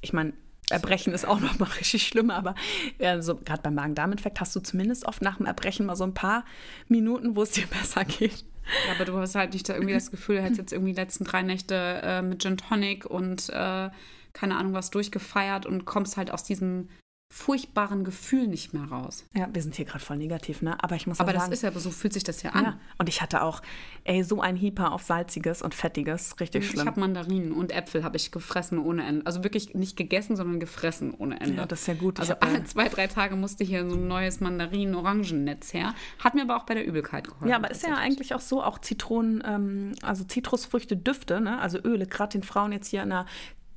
ich 0.00 0.12
meine, 0.12 0.32
Erbrechen 0.70 1.12
ist 1.12 1.26
auch 1.26 1.40
noch 1.40 1.58
mal 1.58 1.68
richtig 1.80 2.06
schlimm, 2.06 2.30
aber 2.30 2.54
also, 3.00 3.36
gerade 3.36 3.62
beim 3.62 3.74
Magen-Darm-Infekt 3.74 4.40
hast 4.40 4.54
du 4.54 4.60
zumindest 4.60 5.06
oft 5.06 5.22
nach 5.22 5.36
dem 5.36 5.46
Erbrechen 5.46 5.86
mal 5.86 5.96
so 5.96 6.04
ein 6.04 6.14
paar 6.14 6.44
Minuten, 6.88 7.36
wo 7.36 7.42
es 7.42 7.50
dir 7.50 7.66
besser 7.80 8.04
geht. 8.04 8.44
Ja, 8.86 8.94
aber 8.94 9.04
du 9.04 9.16
hast 9.18 9.34
halt 9.34 9.52
nicht 9.52 9.68
irgendwie 9.68 9.94
das 9.94 10.10
Gefühl, 10.10 10.36
du 10.36 10.42
hättest 10.42 10.58
jetzt 10.58 10.72
irgendwie 10.72 10.92
die 10.92 11.00
letzten 11.00 11.24
drei 11.24 11.42
Nächte 11.42 11.74
äh, 12.02 12.22
mit 12.22 12.42
Gin 12.42 12.56
Tonic 12.56 13.06
und 13.06 13.48
äh, 13.50 13.90
keine 14.32 14.56
Ahnung 14.56 14.72
was 14.72 14.90
durchgefeiert 14.90 15.66
und 15.66 15.84
kommst 15.84 16.16
halt 16.16 16.30
aus 16.30 16.44
diesem 16.44 16.88
furchtbaren 17.32 18.04
Gefühl 18.04 18.46
nicht 18.46 18.74
mehr 18.74 18.84
raus. 18.84 19.24
Ja, 19.34 19.48
wir 19.50 19.62
sind 19.62 19.74
hier 19.74 19.86
gerade 19.86 20.04
voll 20.04 20.18
negativ, 20.18 20.60
ne? 20.60 20.76
Aber 20.84 20.96
ich 20.96 21.06
muss 21.06 21.18
Aber 21.18 21.32
das 21.32 21.44
sagen, 21.44 21.52
ist 21.54 21.62
ja, 21.62 21.72
so 21.72 21.90
fühlt 21.90 22.12
sich 22.12 22.24
das 22.24 22.42
ja 22.42 22.50
an. 22.50 22.64
Ja. 22.64 22.78
Und 22.98 23.08
ich 23.08 23.22
hatte 23.22 23.42
auch, 23.42 23.62
ey, 24.04 24.22
so 24.22 24.42
ein 24.42 24.54
Hyper 24.54 24.92
auf 24.92 25.02
salziges 25.04 25.62
und 25.62 25.74
fettiges, 25.74 26.38
richtig 26.40 26.68
schlimm. 26.68 26.82
Ich 26.82 26.86
habe 26.86 27.00
Mandarinen 27.00 27.52
und 27.52 27.72
Äpfel 27.72 28.04
habe 28.04 28.18
ich 28.18 28.32
gefressen 28.32 28.78
ohne 28.78 29.06
Ende. 29.06 29.24
Also 29.24 29.42
wirklich 29.42 29.72
nicht 29.72 29.96
gegessen, 29.96 30.36
sondern 30.36 30.60
gefressen 30.60 31.14
ohne 31.14 31.40
Ende. 31.40 31.56
Ja, 31.56 31.66
das 31.66 31.80
ist 31.80 31.86
ja 31.86 31.94
gut. 31.94 32.20
Also 32.20 32.34
alle 32.34 32.58
ja 32.58 32.64
zwei, 32.66 32.90
drei 32.90 33.06
Tage 33.06 33.34
musste 33.34 33.64
hier 33.64 33.88
so 33.88 33.96
ein 33.96 34.06
neues 34.06 34.40
Mandarinen-Orangennetz 34.40 35.72
her. 35.72 35.94
Hat 36.18 36.34
mir 36.34 36.42
aber 36.42 36.58
auch 36.58 36.64
bei 36.64 36.74
der 36.74 36.86
Übelkeit 36.86 37.28
geholfen. 37.28 37.48
Ja, 37.48 37.56
aber 37.56 37.70
ist 37.70 37.82
ja 37.82 37.94
eigentlich 37.94 38.34
auch 38.34 38.42
so, 38.42 38.62
auch 38.62 38.78
Zitronen, 38.78 39.42
ähm, 39.46 39.92
also 40.02 40.24
Zitrusfrüchte, 40.24 40.98
Düfte, 40.98 41.40
ne? 41.40 41.58
also 41.60 41.78
Öle, 41.78 42.06
gerade 42.06 42.32
den 42.32 42.42
Frauen 42.42 42.72
jetzt 42.72 42.88
hier 42.88 43.02
in 43.02 43.08
der 43.08 43.24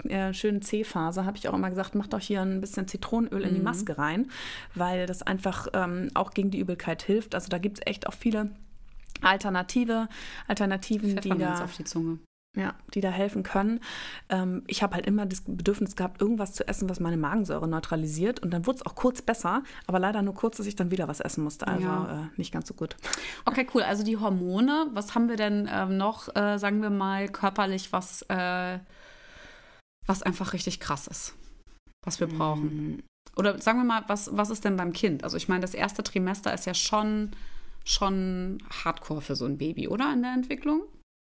äh, 0.04 0.34
schönen 0.34 0.62
C-Phase 0.62 1.25
habe 1.25 1.38
ich 1.38 1.48
auch 1.50 1.54
immer 1.54 1.70
gesagt, 1.70 1.96
macht 1.96 2.14
doch 2.14 2.20
hier 2.20 2.42
ein 2.42 2.62
bisschen 2.62 2.88
Zitronenöl 2.88 3.44
in 3.44 3.54
die 3.54 3.60
Mhm. 3.60 3.64
Maske 3.66 3.98
rein, 3.98 4.30
weil 4.75 5.06
das 5.08 5.22
einfach 5.24 5.68
ähm, 5.74 6.10
auch 6.14 6.32
gegen 6.32 6.52
die 6.52 6.60
Übelkeit 6.60 7.02
hilft. 7.04 7.34
Also 7.36 7.50
da 7.50 7.58
gibt 7.58 7.80
es 7.80 7.88
echt 7.88 8.08
auch 8.08 8.14
viele 8.14 8.50
Alternative, 9.22 10.08
Alternativen, 10.48 11.16
die 11.22 11.30
da, 11.38 11.64
auf 11.64 11.75
die 11.75 11.84
Zunge. 11.86 12.20
ja, 12.56 12.74
die 12.94 13.02
da 13.02 13.10
helfen 13.10 13.44
können. 13.44 13.80
Ähm, 14.30 14.64
ich 14.68 14.84
habe 14.84 14.96
halt 14.96 15.06
immer 15.06 15.25
das 15.25 15.42
Bedürfnis 15.42 15.96
gehabt, 15.96 16.22
irgendwas 16.22 16.54
zu 16.54 16.68
essen, 16.68 16.90
was 16.90 17.00
meine 17.00 17.18
Magensäure 17.18 17.68
neutralisiert. 17.68 18.42
Und 18.42 18.52
dann 18.52 18.66
wurde 18.66 18.78
es 18.78 18.86
auch 18.86 18.96
kurz 18.96 19.22
besser, 19.22 19.64
aber 19.88 20.00
leider 20.00 20.22
nur 20.22 20.34
kurz, 20.36 20.58
dass 20.58 20.66
ich 20.66 20.75
dann 20.75 20.92
wieder 20.92 21.08
was 21.08 21.20
essen 21.22 21.44
musste. 21.44 21.68
Also 21.68 21.86
Ja. 21.88 22.24
äh, 22.24 22.38
nicht 22.38 22.54
ganz 22.54 22.68
so 22.68 22.74
gut. 22.74 22.96
Okay, 23.46 23.68
cool. 23.74 23.82
Also 23.84 24.04
die 24.04 24.18
Hormone, 24.18 24.88
was 24.94 25.16
haben 25.16 25.28
wir 25.30 25.38
denn 25.38 25.68
ähm, 25.72 25.98
noch, 25.98 26.34
äh, 26.36 26.58
sagen 26.58 26.82
wir 26.82 26.90
mal, 26.90 27.28
körperlich, 27.30 27.92
was, 27.92 28.22
äh, 28.30 28.80
was 30.06 30.24
einfach 30.24 30.54
richtig 30.54 30.80
krass 30.80 31.08
ist, 31.08 31.34
was 32.06 32.20
wir 32.20 32.28
brauchen? 32.28 33.04
Oder 33.36 33.60
sagen 33.62 33.80
wir 33.80 33.86
mal, 33.86 34.04
was, 34.08 34.30
was 34.36 34.50
ist 34.50 34.64
denn 34.64 34.78
beim 34.78 34.94
Kind? 34.94 35.24
Also 35.24 35.38
ich 35.38 35.48
meine, 35.48 35.62
das 35.62 35.74
erste 35.74 36.04
Trimester 36.04 36.54
ist 36.54 36.66
ja 36.66 36.74
schon, 36.74 37.32
schon 37.84 38.60
hardcore 38.84 39.22
für 39.22 39.36
so 39.36 39.46
ein 39.46 39.58
Baby, 39.58 39.88
oder 39.88 40.12
in 40.14 40.22
der 40.22 40.34
Entwicklung? 40.34 40.84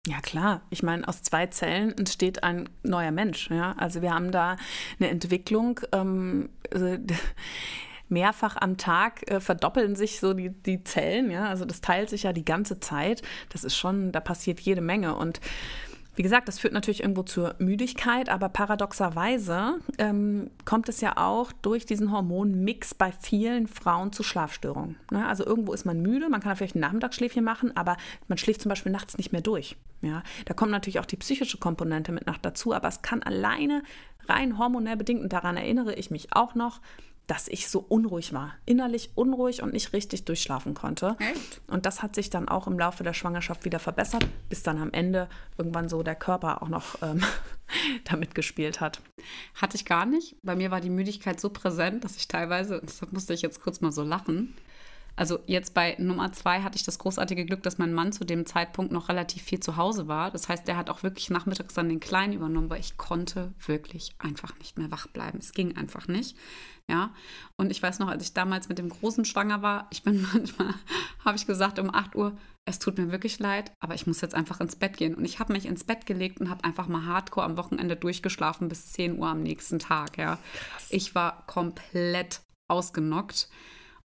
Ja 0.07 0.21
klar, 0.21 0.63
ich 0.71 0.83
meine, 0.83 1.07
aus 1.09 1.23
zwei 1.23 1.47
Zellen 1.47 1.97
entsteht 1.99 2.45
ein 2.45 2.69
neuer 2.83 3.11
Mensch. 3.11 3.51
Ja? 3.51 3.73
Also 3.77 4.03
wir 4.03 4.15
haben 4.15 4.31
da 4.31 4.57
eine 4.99 5.09
Entwicklung. 5.09 5.81
Ähm, 5.93 6.49
also, 6.73 6.97
mehrfach 8.09 8.57
am 8.57 8.77
Tag 8.77 9.29
äh, 9.29 9.41
verdoppeln 9.41 9.97
sich 9.97 10.21
so 10.21 10.33
die, 10.33 10.51
die 10.51 10.85
Zellen. 10.85 11.31
Ja? 11.31 11.49
Also 11.49 11.65
das 11.65 11.81
teilt 11.81 12.09
sich 12.11 12.23
ja 12.23 12.33
die 12.33 12.45
ganze 12.45 12.79
Zeit. 12.79 13.23
Das 13.49 13.65
ist 13.65 13.77
schon, 13.77 14.13
da 14.13 14.21
passiert 14.21 14.61
jede 14.61 14.81
Menge. 14.81 15.17
Und 15.17 15.41
wie 16.17 16.23
gesagt, 16.23 16.49
das 16.49 16.59
führt 16.59 16.73
natürlich 16.73 17.01
irgendwo 17.01 17.23
zur 17.23 17.55
Müdigkeit, 17.59 18.31
aber 18.31 18.49
paradoxerweise 18.49 19.75
ähm, 19.99 20.51
kommt 20.65 20.89
es 20.89 21.03
ja 21.03 21.17
auch 21.19 21.53
durch 21.53 21.85
diesen 21.85 22.11
Hormonmix 22.11 22.95
bei 22.95 23.13
vielen 23.13 23.67
Frauen 23.67 24.13
zu 24.13 24.23
Schlafstörungen. 24.23 24.97
Ne? 25.11 25.27
Also 25.27 25.45
irgendwo 25.45 25.75
ist 25.75 25.85
man 25.85 26.01
müde, 26.01 26.31
man 26.31 26.41
kann 26.41 26.57
vielleicht 26.57 26.75
ein 26.75 26.81
Nachmittagsschläfchen 26.81 27.45
machen, 27.45 27.77
aber 27.77 27.99
man 28.29 28.39
schläft 28.39 28.63
zum 28.63 28.71
Beispiel 28.71 28.93
nachts 28.93 29.19
nicht 29.19 29.33
mehr 29.33 29.43
durch. 29.43 29.77
Ja? 30.01 30.23
Da 30.47 30.55
kommt 30.55 30.71
natürlich 30.71 31.01
auch 31.01 31.07
die 31.07 31.17
psychische 31.17 31.59
Komponente 31.59 32.13
mit 32.13 32.27
nach 32.27 32.39
dazu, 32.39 32.73
aber 32.73 32.89
es 32.89 33.03
kann 33.03 33.23
alleine 33.23 33.83
rein 34.27 34.59
hormonell 34.59 34.97
bedingt, 34.97 35.23
und 35.23 35.33
daran 35.33 35.57
erinnere 35.59 35.95
ich 35.95 36.11
mich 36.11 36.33
auch 36.33 36.55
noch, 36.55 36.81
dass 37.27 37.49
ich 37.49 37.69
so 37.69 37.81
unruhig 37.81 38.33
war, 38.33 38.55
innerlich 38.67 39.11
unruhig 39.15 39.63
und 39.63 39.73
nicht 39.73 39.93
richtig 39.93 40.25
durchschlafen 40.25 40.75
konnte. 40.75 41.17
Echt? 41.19 41.61
Und 41.67 41.85
das 41.85 42.03
hat 42.03 42.15
sich 42.15 42.31
dann 42.31 42.49
auch 42.49 42.67
im 42.67 42.79
Laufe 42.79 43.03
der 43.03 43.15
Schwangerschaft 43.15 43.65
wieder 43.65 43.81
verbessert, 43.81 44.27
bis 44.49 44.63
dann 44.63 44.79
am 44.79 44.93
Ende 44.93 45.29
irgendwann 45.59 45.89
so 45.89 46.03
der 46.03 46.15
Körper 46.15 46.63
auch 46.63 46.69
noch 46.69 47.03
ähm, 47.03 47.23
damit 48.05 48.35
gespielt 48.35 48.81
hat. 48.81 49.01
Hatte 49.55 49.77
ich 49.77 49.85
gar 49.85 50.07
nicht. 50.07 50.37
Bei 50.43 50.55
mir 50.55 50.71
war 50.71 50.81
die 50.81 50.91
Müdigkeit 50.91 51.41
so 51.41 51.51
präsent, 51.51 52.05
dass 52.05 52.17
ich 52.17 52.29
teilweise, 52.29 52.81
deshalb 52.85 53.13
musste 53.13 53.35
ich 53.35 53.43
jetzt 53.43 53.61
kurz 53.61 53.81
mal 53.81 53.93
so 53.93 54.05
lachen. 54.05 54.55
Also 55.17 55.39
jetzt 55.47 55.73
bei 55.73 55.97
Nummer 55.99 56.31
zwei 56.33 56.61
hatte 56.61 56.77
ich 56.77 56.85
das 56.85 56.99
großartige 56.99 57.47
Glück, 57.47 57.63
dass 57.63 57.79
mein 57.79 57.95
Mann 57.95 58.13
zu 58.13 58.25
dem 58.25 58.45
Zeitpunkt 58.45 58.93
noch 58.93 59.09
relativ 59.09 59.43
viel 59.43 59.61
zu 59.61 59.77
Hause 59.77 60.09
war. 60.09 60.31
Das 60.31 60.51
heißt, 60.51 60.69
der 60.69 60.77
hat 60.77 60.91
auch 60.91 61.03
wirklich 61.03 61.31
nachmittags 61.31 61.73
dann 61.73 61.89
den 61.89 62.01
Kleinen 62.01 62.35
übernommen, 62.35 62.69
weil 62.69 62.81
ich 62.81 62.99
konnte 62.99 63.55
wirklich 63.65 64.15
einfach 64.19 64.59
nicht 64.59 64.77
mehr 64.77 64.91
wach 64.91 65.07
bleiben. 65.07 65.39
Es 65.39 65.53
ging 65.53 65.75
einfach 65.75 66.07
nicht. 66.07 66.37
Ja, 66.89 67.13
und 67.57 67.73
ich 67.73 67.83
weiß 67.83 67.99
noch, 67.99 68.09
als 68.09 68.23
ich 68.23 68.33
damals 68.33 68.69
mit 68.69 68.79
dem 68.79 68.89
Großen 68.89 69.25
schwanger 69.25 69.61
war, 69.61 69.89
ich 69.91 70.05
bin 70.05 70.23
manchmal, 70.33 70.75
habe 71.25 71.37
ich 71.37 71.47
gesagt 71.47 71.79
um 71.79 71.93
8 71.93 72.15
Uhr, 72.15 72.37
es 72.65 72.79
tut 72.79 72.99
mir 72.99 73.11
wirklich 73.11 73.39
leid, 73.39 73.73
aber 73.81 73.95
ich 73.95 74.07
muss 74.07 74.21
jetzt 74.21 74.35
einfach 74.35 74.61
ins 74.61 74.77
Bett 74.77 74.97
gehen. 74.97 75.15
Und 75.15 75.25
ich 75.25 75.39
habe 75.39 75.53
mich 75.53 75.67
ins 75.67 75.85
Bett 75.85 76.07
gelegt 76.07 76.41
und 76.41 76.51
habe 76.51 76.65
einfach 76.65 76.89
mal 76.89 77.05
hardcore 77.07 77.47
am 77.47 77.57
Wochenende 77.57 77.97
durchgeschlafen 77.97 78.69
bis 78.69 78.93
10 78.93 79.19
Uhr 79.19 79.29
am 79.29 79.43
nächsten 79.43 79.79
Tag. 79.79 80.19
Ja, 80.19 80.39
ich 80.89 81.15
war 81.15 81.47
komplett 81.47 82.41
ausgenockt. 82.69 83.49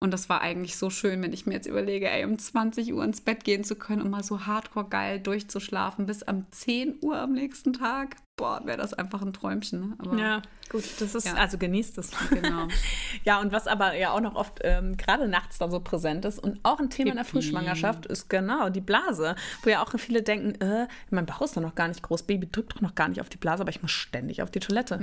Und 0.02 0.12
das 0.12 0.30
war 0.30 0.40
eigentlich 0.40 0.76
so 0.78 0.88
schön, 0.88 1.22
wenn 1.22 1.34
ich 1.34 1.44
mir 1.44 1.52
jetzt 1.52 1.66
überlege, 1.66 2.10
ey, 2.10 2.24
um 2.24 2.38
20 2.38 2.94
Uhr 2.94 3.04
ins 3.04 3.20
Bett 3.20 3.44
gehen 3.44 3.64
zu 3.64 3.76
können 3.76 4.00
und 4.00 4.10
mal 4.10 4.24
so 4.24 4.46
hardcore 4.46 4.88
geil 4.88 5.20
durchzuschlafen 5.20 6.06
bis 6.06 6.22
um 6.22 6.46
10 6.50 6.98
Uhr 7.02 7.18
am 7.18 7.32
nächsten 7.32 7.74
Tag. 7.74 8.16
Boah, 8.40 8.60
wäre 8.64 8.78
das 8.78 8.94
einfach 8.94 9.20
ein 9.22 9.32
Träumchen. 9.32 9.80
Ne? 9.80 9.94
Aber 9.98 10.42
gut, 10.70 10.84
das 10.98 11.14
ist, 11.14 11.26
Ja. 11.26 11.34
also 11.34 11.58
genießt 11.58 11.98
es. 11.98 12.10
genau. 12.30 12.66
Ja, 13.24 13.38
und 13.40 13.52
was 13.52 13.66
aber 13.66 13.94
ja 13.96 14.12
auch 14.12 14.20
noch 14.20 14.34
oft 14.34 14.60
ähm, 14.62 14.96
gerade 14.96 15.28
nachts 15.28 15.58
dann 15.58 15.70
so 15.70 15.80
präsent 15.80 16.24
ist 16.24 16.38
und 16.38 16.58
auch 16.62 16.78
ein 16.80 16.88
Thema 16.88 17.10
in 17.10 17.16
der. 17.16 17.24
Frühschwangerschaft 17.26 18.06
ist 18.06 18.30
genau 18.30 18.70
die 18.70 18.80
Blase, 18.80 19.34
wo 19.62 19.68
ja 19.68 19.82
auch 19.82 19.90
viele 19.98 20.22
denken, 20.22 20.58
äh, 20.62 20.88
mein 21.10 21.26
Bauch 21.26 21.42
ist 21.42 21.56
doch 21.56 21.60
noch 21.60 21.74
gar 21.74 21.88
nicht 21.88 22.02
groß, 22.02 22.22
Baby 22.22 22.48
drückt 22.50 22.74
doch 22.76 22.80
noch 22.80 22.94
gar 22.94 23.08
nicht 23.08 23.20
auf 23.20 23.28
die 23.28 23.36
Blase, 23.36 23.60
aber 23.62 23.70
ich 23.70 23.82
muss 23.82 23.90
ständig 23.90 24.40
auf 24.42 24.50
die 24.50 24.60
Toilette. 24.60 24.98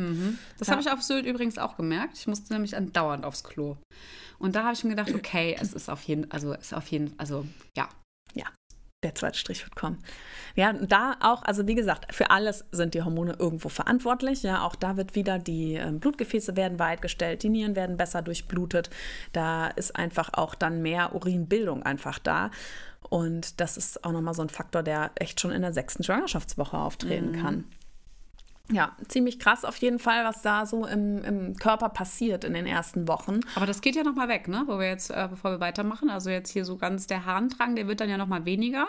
Das 0.57 0.67
Ja. 0.69 0.71
habe 0.71 0.81
ich 0.81 0.89
auf 0.89 1.03
Sylt 1.03 1.25
übrigens 1.27 1.57
auch 1.59 1.77
gemerkt. 1.77 2.17
Ich 2.17 2.25
musste 2.27 2.51
nämlich 2.53 2.75
andauernd 2.75 3.23
aufs 3.23 3.43
Klo. 3.43 3.77
Und 4.39 4.55
da 4.55 4.63
habe 4.63 4.73
ich 4.73 4.83
mir 4.83 4.91
gedacht, 4.95 5.13
okay, 5.13 5.55
es 5.59 5.73
ist 5.73 5.89
auf 5.89 6.01
jeden, 6.03 6.31
also 6.31 6.53
ist 6.53 6.73
auf 6.73 6.87
jeden, 6.87 7.13
also 7.19 7.45
ja, 7.75 7.87
Der 9.03 9.13
zweite 9.13 9.37
Strich 9.37 9.63
wird 9.63 9.75
kommen. 9.75 9.99
Ja, 10.55 10.73
da 10.73 11.17
auch, 11.19 11.43
also 11.43 11.67
wie 11.67 11.75
gesagt, 11.75 12.15
für 12.15 12.31
alles 12.31 12.65
sind 12.71 12.95
die 12.95 13.03
Hormone 13.03 13.35
irgendwo 13.37 13.69
verantwortlich. 13.69 14.41
Ja, 14.41 14.63
auch 14.63 14.75
da 14.75 14.97
wird 14.97 15.13
wieder 15.13 15.37
die 15.37 15.75
ähm, 15.75 15.99
Blutgefäße 15.99 16.55
werden 16.55 16.79
weitgestellt, 16.79 17.43
die 17.43 17.49
Nieren 17.49 17.75
werden 17.75 17.95
besser 17.95 18.23
durchblutet. 18.23 18.89
Da 19.33 19.67
ist 19.67 19.95
einfach 19.95 20.33
auch 20.33 20.55
dann 20.55 20.81
mehr 20.81 21.13
Urinbildung 21.13 21.83
einfach 21.83 22.17
da. 22.17 22.49
Und 23.01 23.61
das 23.61 23.77
ist 23.77 24.03
auch 24.03 24.11
nochmal 24.11 24.33
so 24.33 24.41
ein 24.41 24.49
Faktor, 24.49 24.81
der 24.81 25.11
echt 25.13 25.39
schon 25.39 25.51
in 25.51 25.61
der 25.61 25.73
sechsten 25.73 26.03
Schwangerschaftswoche 26.03 26.77
auftreten 26.77 27.33
kann. 27.39 27.65
Ja, 28.71 28.91
ziemlich 29.07 29.39
krass 29.39 29.63
auf 29.63 29.77
jeden 29.77 29.97
Fall, 29.97 30.25
was 30.25 30.41
da 30.41 30.65
so 30.65 30.85
im, 30.85 31.23
im 31.23 31.55
Körper 31.55 31.87
passiert 31.89 32.43
in 32.43 32.53
den 32.53 32.65
ersten 32.65 33.07
Wochen. 33.07 33.39
Aber 33.55 33.65
das 33.65 33.81
geht 33.81 33.95
ja 33.95 34.03
nochmal 34.03 34.27
weg, 34.27 34.47
ne? 34.47 34.63
Wo 34.67 34.77
wir 34.77 34.87
jetzt, 34.87 35.09
äh, 35.09 35.27
bevor 35.29 35.51
wir 35.51 35.59
weitermachen, 35.61 36.09
also 36.09 36.29
jetzt 36.29 36.51
hier 36.51 36.65
so 36.65 36.75
ganz 36.77 37.07
der 37.07 37.25
Harndrang, 37.25 37.75
der 37.75 37.87
wird 37.87 38.01
dann 38.01 38.09
ja 38.09 38.17
nochmal 38.17 38.45
weniger. 38.45 38.87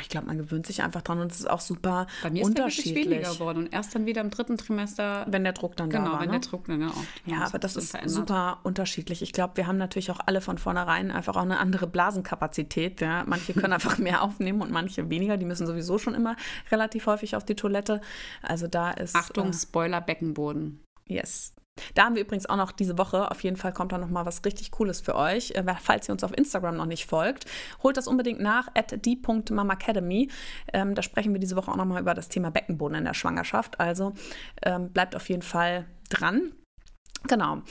Ich 0.00 0.08
glaube, 0.08 0.28
man 0.28 0.38
gewöhnt 0.38 0.66
sich 0.66 0.82
einfach 0.82 1.02
dran 1.02 1.18
und 1.20 1.32
es 1.32 1.40
ist 1.40 1.50
auch 1.50 1.60
super 1.60 2.06
Bei 2.22 2.30
mir 2.30 2.42
ist 2.42 2.56
der 2.56 2.66
wirklich 2.66 2.78
unterschiedlich. 2.86 3.10
weniger 3.10 3.32
geworden. 3.32 3.58
Und 3.58 3.72
erst 3.72 3.92
dann 3.92 4.06
wieder 4.06 4.20
im 4.20 4.30
dritten 4.30 4.56
Trimester, 4.56 5.26
Wenn 5.28 5.42
der 5.42 5.52
Druck 5.52 5.74
dann 5.74 5.90
da 5.90 5.98
genau, 5.98 6.12
war. 6.12 6.20
wenn 6.20 6.30
ne? 6.30 6.38
der 6.38 6.48
Druck 6.48 6.66
dann 6.66 6.88
auch. 6.88 6.94
Ja, 7.26 7.44
aber 7.44 7.58
das 7.58 7.74
ist 7.74 7.90
verändert. 7.90 8.14
super 8.14 8.60
unterschiedlich. 8.62 9.20
Ich 9.20 9.32
glaube, 9.32 9.56
wir 9.56 9.66
haben 9.66 9.78
natürlich 9.78 10.12
auch 10.12 10.20
alle 10.24 10.40
von 10.40 10.58
vornherein 10.58 11.10
einfach 11.10 11.36
auch 11.36 11.42
eine 11.42 11.58
andere 11.58 11.88
Blasenkapazität. 11.88 13.00
Ja. 13.00 13.24
Manche 13.26 13.52
können 13.52 13.72
einfach 13.72 13.98
mehr 13.98 14.22
aufnehmen 14.22 14.62
und 14.62 14.70
manche 14.70 15.10
weniger. 15.10 15.36
Die 15.36 15.44
müssen 15.44 15.66
sowieso 15.66 15.98
schon 15.98 16.14
immer 16.14 16.36
relativ 16.70 17.06
häufig 17.06 17.34
auf 17.34 17.44
die 17.44 17.56
Toilette. 17.56 18.00
Also 18.42 18.68
da 18.68 18.92
ist. 18.92 19.16
Achtung, 19.16 19.52
Spoiler, 19.52 20.00
Beckenboden. 20.00 20.84
Äh, 21.08 21.14
yes. 21.14 21.52
Da 21.94 22.04
haben 22.04 22.14
wir 22.14 22.22
übrigens 22.22 22.46
auch 22.46 22.56
noch 22.56 22.72
diese 22.72 22.98
Woche, 22.98 23.30
auf 23.30 23.42
jeden 23.42 23.56
Fall 23.56 23.72
kommt 23.72 23.92
da 23.92 23.98
noch 23.98 24.08
mal 24.08 24.26
was 24.26 24.44
richtig 24.44 24.70
Cooles 24.70 25.00
für 25.00 25.14
euch. 25.14 25.52
Äh, 25.52 25.64
Falls 25.80 26.08
ihr 26.08 26.12
uns 26.12 26.24
auf 26.24 26.36
Instagram 26.36 26.76
noch 26.76 26.86
nicht 26.86 27.06
folgt, 27.06 27.46
holt 27.82 27.96
das 27.96 28.06
unbedingt 28.06 28.40
nach, 28.40 28.68
at 28.74 29.04
die.mamacademy. 29.04 30.28
Ähm, 30.72 30.94
da 30.94 31.02
sprechen 31.02 31.32
wir 31.32 31.40
diese 31.40 31.56
Woche 31.56 31.70
auch 31.70 31.76
noch 31.76 31.84
mal 31.84 32.00
über 32.00 32.14
das 32.14 32.28
Thema 32.28 32.50
Beckenboden 32.50 32.98
in 32.98 33.04
der 33.04 33.14
Schwangerschaft. 33.14 33.80
Also 33.80 34.14
ähm, 34.62 34.90
bleibt 34.92 35.16
auf 35.16 35.28
jeden 35.28 35.42
Fall 35.42 35.86
dran. 36.08 36.52
Genau. 37.28 37.62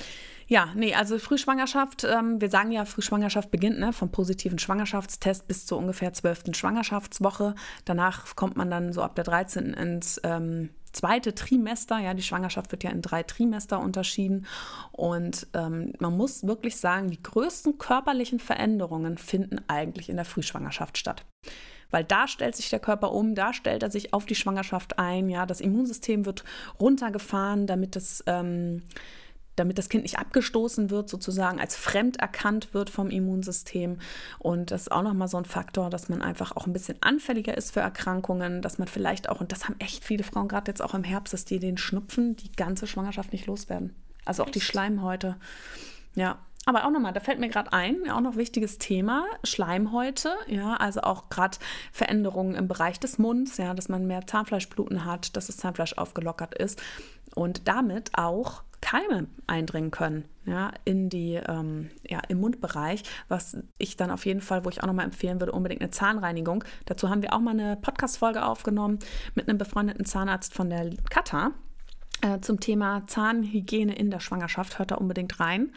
Ja, 0.49 0.69
nee, 0.75 0.95
also 0.95 1.19
Frühschwangerschaft, 1.19 2.05
ähm, 2.05 2.41
wir 2.41 2.49
sagen 2.49 2.71
ja, 2.71 2.83
Frühschwangerschaft 2.83 3.51
beginnt 3.51 3.79
ne, 3.79 3.93
vom 3.93 4.11
positiven 4.11 4.57
Schwangerschaftstest 4.57 5.47
bis 5.47 5.67
zur 5.67 5.77
ungefähr 5.77 6.11
12. 6.11 6.55
Schwangerschaftswoche. 6.55 7.53
Danach 7.85 8.35
kommt 8.35 8.57
man 8.57 8.71
dann 8.71 8.91
so 8.91 9.03
ab 9.03 9.13
der 9.13 9.25
13. 9.25 9.75
ins 9.75 10.19
ähm, 10.23 10.71
zweite 10.91 11.35
Trimester. 11.35 11.99
Ja, 11.99 12.15
die 12.15 12.23
Schwangerschaft 12.23 12.71
wird 12.71 12.83
ja 12.83 12.89
in 12.89 13.03
drei 13.03 13.21
Trimester 13.21 13.79
unterschieden. 13.79 14.47
Und 14.91 15.45
ähm, 15.53 15.93
man 15.99 16.17
muss 16.17 16.47
wirklich 16.47 16.77
sagen, 16.77 17.11
die 17.11 17.21
größten 17.21 17.77
körperlichen 17.77 18.39
Veränderungen 18.39 19.19
finden 19.19 19.61
eigentlich 19.67 20.09
in 20.09 20.15
der 20.15 20.25
Frühschwangerschaft 20.25 20.97
statt. 20.97 21.25
Weil 21.91 22.03
da 22.03 22.27
stellt 22.27 22.55
sich 22.55 22.71
der 22.71 22.79
Körper 22.79 23.11
um, 23.11 23.35
da 23.35 23.53
stellt 23.53 23.83
er 23.83 23.91
sich 23.91 24.15
auf 24.15 24.25
die 24.25 24.35
Schwangerschaft 24.35 24.97
ein. 24.97 25.29
Ja, 25.29 25.45
das 25.45 25.61
Immunsystem 25.61 26.25
wird 26.25 26.43
runtergefahren, 26.79 27.67
damit 27.67 27.95
es 27.95 28.23
ähm, 28.25 28.81
damit 29.59 29.77
das 29.77 29.89
Kind 29.89 30.03
nicht 30.03 30.17
abgestoßen 30.17 30.89
wird, 30.89 31.09
sozusagen 31.09 31.59
als 31.59 31.75
fremd 31.75 32.17
erkannt 32.17 32.73
wird 32.73 32.89
vom 32.89 33.09
Immunsystem. 33.09 33.99
Und 34.39 34.71
das 34.71 34.83
ist 34.83 34.91
auch 34.91 35.03
nochmal 35.03 35.27
so 35.27 35.37
ein 35.37 35.45
Faktor, 35.45 35.89
dass 35.89 36.09
man 36.09 36.21
einfach 36.21 36.55
auch 36.55 36.65
ein 36.65 36.73
bisschen 36.73 36.97
anfälliger 37.01 37.57
ist 37.57 37.71
für 37.71 37.81
Erkrankungen, 37.81 38.61
dass 38.61 38.77
man 38.77 38.87
vielleicht 38.87 39.29
auch, 39.29 39.41
und 39.41 39.51
das 39.51 39.65
haben 39.65 39.75
echt 39.79 40.03
viele 40.03 40.23
Frauen 40.23 40.47
gerade 40.47 40.71
jetzt 40.71 40.81
auch 40.81 40.93
im 40.93 41.03
Herbst, 41.03 41.33
dass 41.33 41.45
die 41.45 41.59
den 41.59 41.77
Schnupfen 41.77 42.35
die 42.35 42.51
ganze 42.53 42.87
Schwangerschaft 42.87 43.33
nicht 43.33 43.45
loswerden. 43.45 43.95
Also 44.25 44.43
auch 44.43 44.49
die 44.49 44.61
Schleimhäute. 44.61 45.35
Ja. 46.15 46.39
Aber 46.65 46.85
auch 46.85 46.91
nochmal, 46.91 47.13
da 47.13 47.19
fällt 47.19 47.39
mir 47.39 47.49
gerade 47.49 47.73
ein, 47.73 48.11
auch 48.11 48.19
noch 48.19 48.35
wichtiges 48.35 48.77
Thema, 48.77 49.25
Schleimhäute, 49.43 50.35
ja, 50.47 50.75
also 50.75 51.01
auch 51.01 51.29
gerade 51.29 51.57
Veränderungen 51.91 52.53
im 52.53 52.67
Bereich 52.67 52.99
des 52.99 53.17
Munds, 53.17 53.57
ja, 53.57 53.73
dass 53.73 53.89
man 53.89 54.05
mehr 54.05 54.27
Zahnfleischbluten 54.27 55.05
hat, 55.05 55.35
dass 55.35 55.47
das 55.47 55.57
Zahnfleisch 55.57 55.93
aufgelockert 55.93 56.53
ist 56.53 56.79
und 57.33 57.67
damit 57.67 58.11
auch 58.15 58.61
Keime 58.81 59.27
eindringen 59.47 59.91
können, 59.91 60.25
ja, 60.45 60.71
in 60.85 61.09
die, 61.09 61.35
ähm, 61.35 61.89
ja, 62.07 62.19
im 62.29 62.39
Mundbereich, 62.39 63.03
was 63.27 63.57
ich 63.77 63.97
dann 63.97 64.09
auf 64.09 64.25
jeden 64.25 64.41
Fall, 64.41 64.63
wo 64.65 64.69
ich 64.69 64.81
auch 64.81 64.87
nochmal 64.87 65.05
empfehlen 65.05 65.39
würde, 65.39 65.51
unbedingt 65.51 65.81
eine 65.81 65.91
Zahnreinigung. 65.91 66.63
Dazu 66.85 67.09
haben 67.09 67.21
wir 67.21 67.33
auch 67.33 67.39
mal 67.39 67.51
eine 67.51 67.75
Podcast-Folge 67.75 68.45
aufgenommen 68.45 68.99
mit 69.35 69.47
einem 69.49 69.57
befreundeten 69.57 70.05
Zahnarzt 70.05 70.53
von 70.53 70.69
der 70.69 70.91
Kata. 71.09 71.51
äh, 72.21 72.39
zum 72.41 72.59
Thema 72.59 73.05
Zahnhygiene 73.07 73.95
in 73.95 74.11
der 74.11 74.19
Schwangerschaft. 74.19 74.79
Hört 74.79 74.91
da 74.91 74.95
unbedingt 74.95 75.39
rein. 75.39 75.73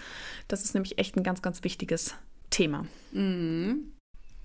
Das 0.49 0.65
ist 0.65 0.75
nämlich 0.75 0.99
echt 0.99 1.17
ein 1.17 1.23
ganz, 1.23 1.43
ganz 1.43 1.63
wichtiges 1.65 2.15
Thema. 2.51 2.87
Mhm. 3.13 3.93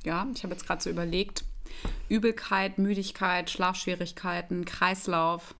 Ja, 0.03 0.27
ich 0.33 0.43
habe 0.43 0.53
jetzt 0.53 0.65
gerade 0.65 0.81
so 0.81 0.89
überlegt, 0.89 1.43
Übelkeit, 2.07 2.77
Müdigkeit, 2.77 3.49
Schlafschwierigkeiten, 3.49 4.65
Kreislauf. 4.65 5.55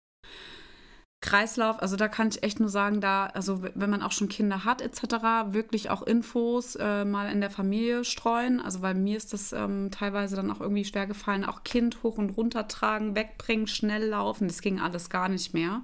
Kreislauf, 1.19 1.81
also 1.81 1.95
da 1.95 2.07
kann 2.07 2.27
ich 2.29 2.43
echt 2.43 2.59
nur 2.59 2.69
sagen, 2.69 3.01
da, 3.01 3.25
also 3.27 3.63
wenn 3.63 3.89
man 3.89 4.03
auch 4.03 4.11
schon 4.11 4.29
Kinder 4.29 4.65
hat 4.65 4.81
etc., 4.81 5.51
wirklich 5.51 5.89
auch 5.89 6.03
Infos 6.03 6.75
äh, 6.75 7.05
mal 7.05 7.31
in 7.31 7.41
der 7.41 7.49
Familie 7.49 8.03
streuen. 8.03 8.59
Also 8.61 8.83
weil 8.83 8.93
mir 8.93 9.17
ist 9.17 9.33
das 9.33 9.51
ähm, 9.51 9.89
teilweise 9.89 10.35
dann 10.35 10.51
auch 10.51 10.61
irgendwie 10.61 10.85
schwer 10.85 11.07
gefallen, 11.07 11.43
auch 11.43 11.63
Kind 11.63 12.03
hoch 12.03 12.19
und 12.19 12.31
runter 12.31 12.67
tragen, 12.67 13.15
wegbringen, 13.15 13.65
schnell 13.65 14.05
laufen, 14.09 14.47
das 14.47 14.61
ging 14.61 14.79
alles 14.79 15.09
gar 15.09 15.27
nicht 15.27 15.55
mehr. 15.55 15.81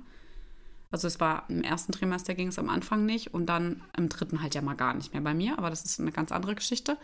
Also 0.91 1.07
es 1.07 1.19
war 1.19 1.45
im 1.49 1.63
ersten 1.63 1.91
Trimester 1.91 2.35
ging 2.35 2.49
es 2.49 2.59
am 2.59 2.69
Anfang 2.69 3.07
nicht 3.07 3.33
und 3.33 3.47
dann 3.47 3.81
im 3.97 4.09
dritten 4.09 4.43
halt 4.43 4.53
ja 4.53 4.61
mal 4.61 4.75
gar 4.75 4.93
nicht 4.93 5.13
mehr 5.13 5.23
bei 5.23 5.33
mir, 5.33 5.57
aber 5.57 5.71
das 5.71 5.83
ist 5.83 5.99
eine 5.99 6.11
ganz 6.11 6.31
andere 6.31 6.53
Geschichte 6.53 6.97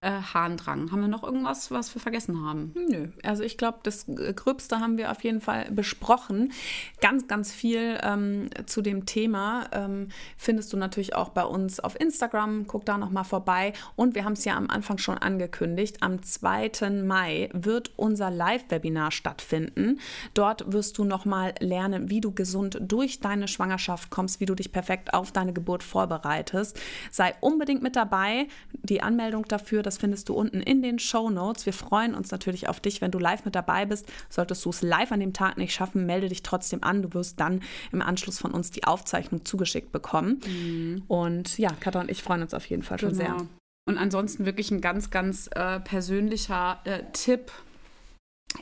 äh, 0.00 0.10
Harndrang. 0.10 0.90
Haben 0.92 1.00
wir 1.00 1.08
noch 1.08 1.24
irgendwas, 1.24 1.70
was 1.70 1.94
wir 1.94 2.00
vergessen 2.00 2.44
haben? 2.44 2.72
Nö, 2.74 3.08
also 3.22 3.42
ich 3.42 3.56
glaube, 3.56 3.78
das 3.82 4.06
Gröbste 4.06 4.80
haben 4.80 4.98
wir 4.98 5.10
auf 5.10 5.24
jeden 5.24 5.40
Fall 5.40 5.70
besprochen. 5.70 6.52
Ganz, 7.00 7.28
ganz 7.28 7.52
viel 7.52 7.98
ähm, 8.02 8.48
zu 8.66 8.82
dem 8.82 9.06
Thema 9.06 9.68
ähm, 9.72 10.08
findest 10.36 10.72
du 10.72 10.76
natürlich 10.76 11.14
auch 11.14 11.30
bei 11.30 11.44
uns 11.44 11.80
auf 11.80 11.98
Instagram. 11.98 12.66
Guck 12.66 12.84
da 12.84 12.98
nochmal 12.98 13.24
vorbei. 13.24 13.72
Und 13.96 14.14
wir 14.14 14.24
haben 14.24 14.34
es 14.34 14.44
ja 14.44 14.56
am 14.56 14.70
Anfang 14.70 14.98
schon 14.98 15.18
angekündigt. 15.18 16.02
Am 16.02 16.22
2. 16.22 16.90
Mai 17.04 17.48
wird 17.52 17.92
unser 17.96 18.30
Live-Webinar 18.30 19.10
stattfinden. 19.10 20.00
Dort 20.34 20.72
wirst 20.72 20.98
du 20.98 21.04
nochmal 21.04 21.54
lernen, 21.60 22.10
wie 22.10 22.20
du 22.20 22.32
gesund 22.32 22.78
durch 22.80 23.20
deine 23.20 23.48
Schwangerschaft 23.48 24.10
kommst, 24.10 24.40
wie 24.40 24.46
du 24.46 24.54
dich 24.54 24.72
perfekt 24.72 25.14
auf 25.14 25.32
deine 25.32 25.52
Geburt 25.52 25.82
vorbereitest. 25.82 26.78
Sei 27.10 27.34
unbedingt 27.40 27.82
mit 27.82 27.96
dabei. 27.96 28.48
Die 28.72 29.02
Anmeldung 29.02 29.44
dafür, 29.46 29.82
das 29.86 29.98
findest 29.98 30.28
du 30.28 30.34
unten 30.34 30.60
in 30.60 30.82
den 30.82 30.98
Show 30.98 31.30
Notes. 31.30 31.64
Wir 31.64 31.72
freuen 31.72 32.14
uns 32.14 32.30
natürlich 32.30 32.68
auf 32.68 32.80
dich, 32.80 33.00
wenn 33.00 33.10
du 33.10 33.18
live 33.18 33.44
mit 33.44 33.54
dabei 33.54 33.86
bist. 33.86 34.06
Solltest 34.28 34.64
du 34.64 34.70
es 34.70 34.82
live 34.82 35.12
an 35.12 35.20
dem 35.20 35.32
Tag 35.32 35.56
nicht 35.56 35.72
schaffen, 35.72 36.06
melde 36.06 36.28
dich 36.28 36.42
trotzdem 36.42 36.82
an. 36.82 37.02
Du 37.02 37.14
wirst 37.14 37.40
dann 37.40 37.62
im 37.92 38.02
Anschluss 38.02 38.38
von 38.38 38.52
uns 38.52 38.70
die 38.70 38.84
Aufzeichnung 38.84 39.44
zugeschickt 39.44 39.92
bekommen. 39.92 40.40
Mhm. 40.46 41.02
Und 41.08 41.58
ja, 41.58 41.70
Katha 41.80 42.00
und 42.00 42.10
ich 42.10 42.22
freuen 42.22 42.42
uns 42.42 42.52
auf 42.54 42.66
jeden 42.66 42.82
Fall 42.82 42.98
schon 42.98 43.12
genau. 43.12 43.38
sehr. 43.38 43.46
Und 43.88 43.98
ansonsten 43.98 44.44
wirklich 44.44 44.70
ein 44.70 44.80
ganz, 44.80 45.10
ganz 45.10 45.48
äh, 45.54 45.78
persönlicher 45.80 46.80
äh, 46.84 47.04
Tipp 47.12 47.52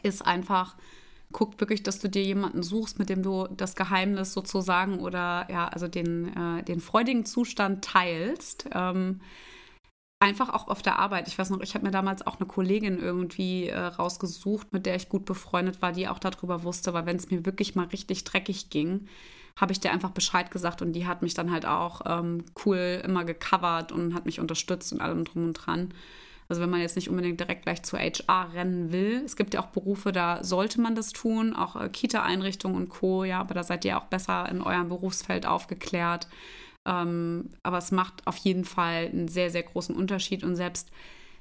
ist 0.02 0.24
einfach, 0.26 0.76
guck 1.32 1.58
wirklich, 1.60 1.82
dass 1.82 1.98
du 1.98 2.08
dir 2.08 2.22
jemanden 2.22 2.62
suchst, 2.62 2.98
mit 2.98 3.08
dem 3.08 3.22
du 3.22 3.46
das 3.48 3.74
Geheimnis 3.74 4.32
sozusagen 4.32 4.98
oder 4.98 5.46
ja, 5.50 5.68
also 5.68 5.88
den, 5.88 6.28
äh, 6.36 6.62
den 6.62 6.80
freudigen 6.80 7.24
Zustand 7.24 7.84
teilst. 7.84 8.66
Ähm, 8.72 9.20
einfach 10.24 10.48
auch 10.48 10.68
auf 10.68 10.82
der 10.82 10.98
Arbeit. 10.98 11.28
Ich 11.28 11.38
weiß 11.38 11.50
noch, 11.50 11.60
ich 11.60 11.74
habe 11.74 11.84
mir 11.84 11.90
damals 11.90 12.26
auch 12.26 12.38
eine 12.40 12.46
Kollegin 12.46 12.98
irgendwie 12.98 13.68
äh, 13.68 13.78
rausgesucht, 13.78 14.72
mit 14.72 14.86
der 14.86 14.96
ich 14.96 15.08
gut 15.08 15.26
befreundet 15.26 15.82
war, 15.82 15.92
die 15.92 16.08
auch 16.08 16.18
darüber 16.18 16.64
wusste, 16.64 16.94
weil 16.94 17.06
wenn 17.06 17.16
es 17.16 17.30
mir 17.30 17.44
wirklich 17.44 17.74
mal 17.74 17.86
richtig 17.86 18.24
dreckig 18.24 18.70
ging, 18.70 19.06
habe 19.56 19.72
ich 19.72 19.80
dir 19.80 19.92
einfach 19.92 20.10
Bescheid 20.10 20.50
gesagt 20.50 20.82
und 20.82 20.92
die 20.92 21.06
hat 21.06 21.22
mich 21.22 21.34
dann 21.34 21.52
halt 21.52 21.66
auch 21.66 22.00
ähm, 22.06 22.44
cool 22.64 23.02
immer 23.04 23.24
gecovert 23.24 23.92
und 23.92 24.14
hat 24.14 24.24
mich 24.24 24.40
unterstützt 24.40 24.92
und 24.92 25.00
allem 25.00 25.24
drum 25.24 25.44
und 25.44 25.52
dran. 25.52 25.94
Also 26.48 26.60
wenn 26.60 26.70
man 26.70 26.80
jetzt 26.80 26.96
nicht 26.96 27.08
unbedingt 27.08 27.40
direkt 27.40 27.62
gleich 27.62 27.82
zu 27.82 27.98
HR 27.98 28.52
rennen 28.52 28.92
will. 28.92 29.22
Es 29.24 29.36
gibt 29.36 29.54
ja 29.54 29.60
auch 29.60 29.68
Berufe, 29.68 30.12
da 30.12 30.42
sollte 30.42 30.80
man 30.80 30.94
das 30.94 31.12
tun, 31.12 31.54
auch 31.54 31.76
äh, 31.76 31.88
Kita-Einrichtungen 31.88 32.76
und 32.76 32.88
Co. 32.88 33.24
Ja, 33.24 33.40
aber 33.40 33.54
da 33.54 33.62
seid 33.62 33.84
ihr 33.84 33.98
auch 33.98 34.06
besser 34.06 34.48
in 34.50 34.62
eurem 34.62 34.88
Berufsfeld 34.88 35.46
aufgeklärt. 35.46 36.28
Ähm, 36.86 37.50
aber 37.62 37.78
es 37.78 37.90
macht 37.90 38.26
auf 38.26 38.36
jeden 38.36 38.64
Fall 38.64 39.06
einen 39.06 39.28
sehr, 39.28 39.50
sehr 39.50 39.62
großen 39.62 39.94
Unterschied. 39.94 40.44
Und 40.44 40.56
selbst 40.56 40.90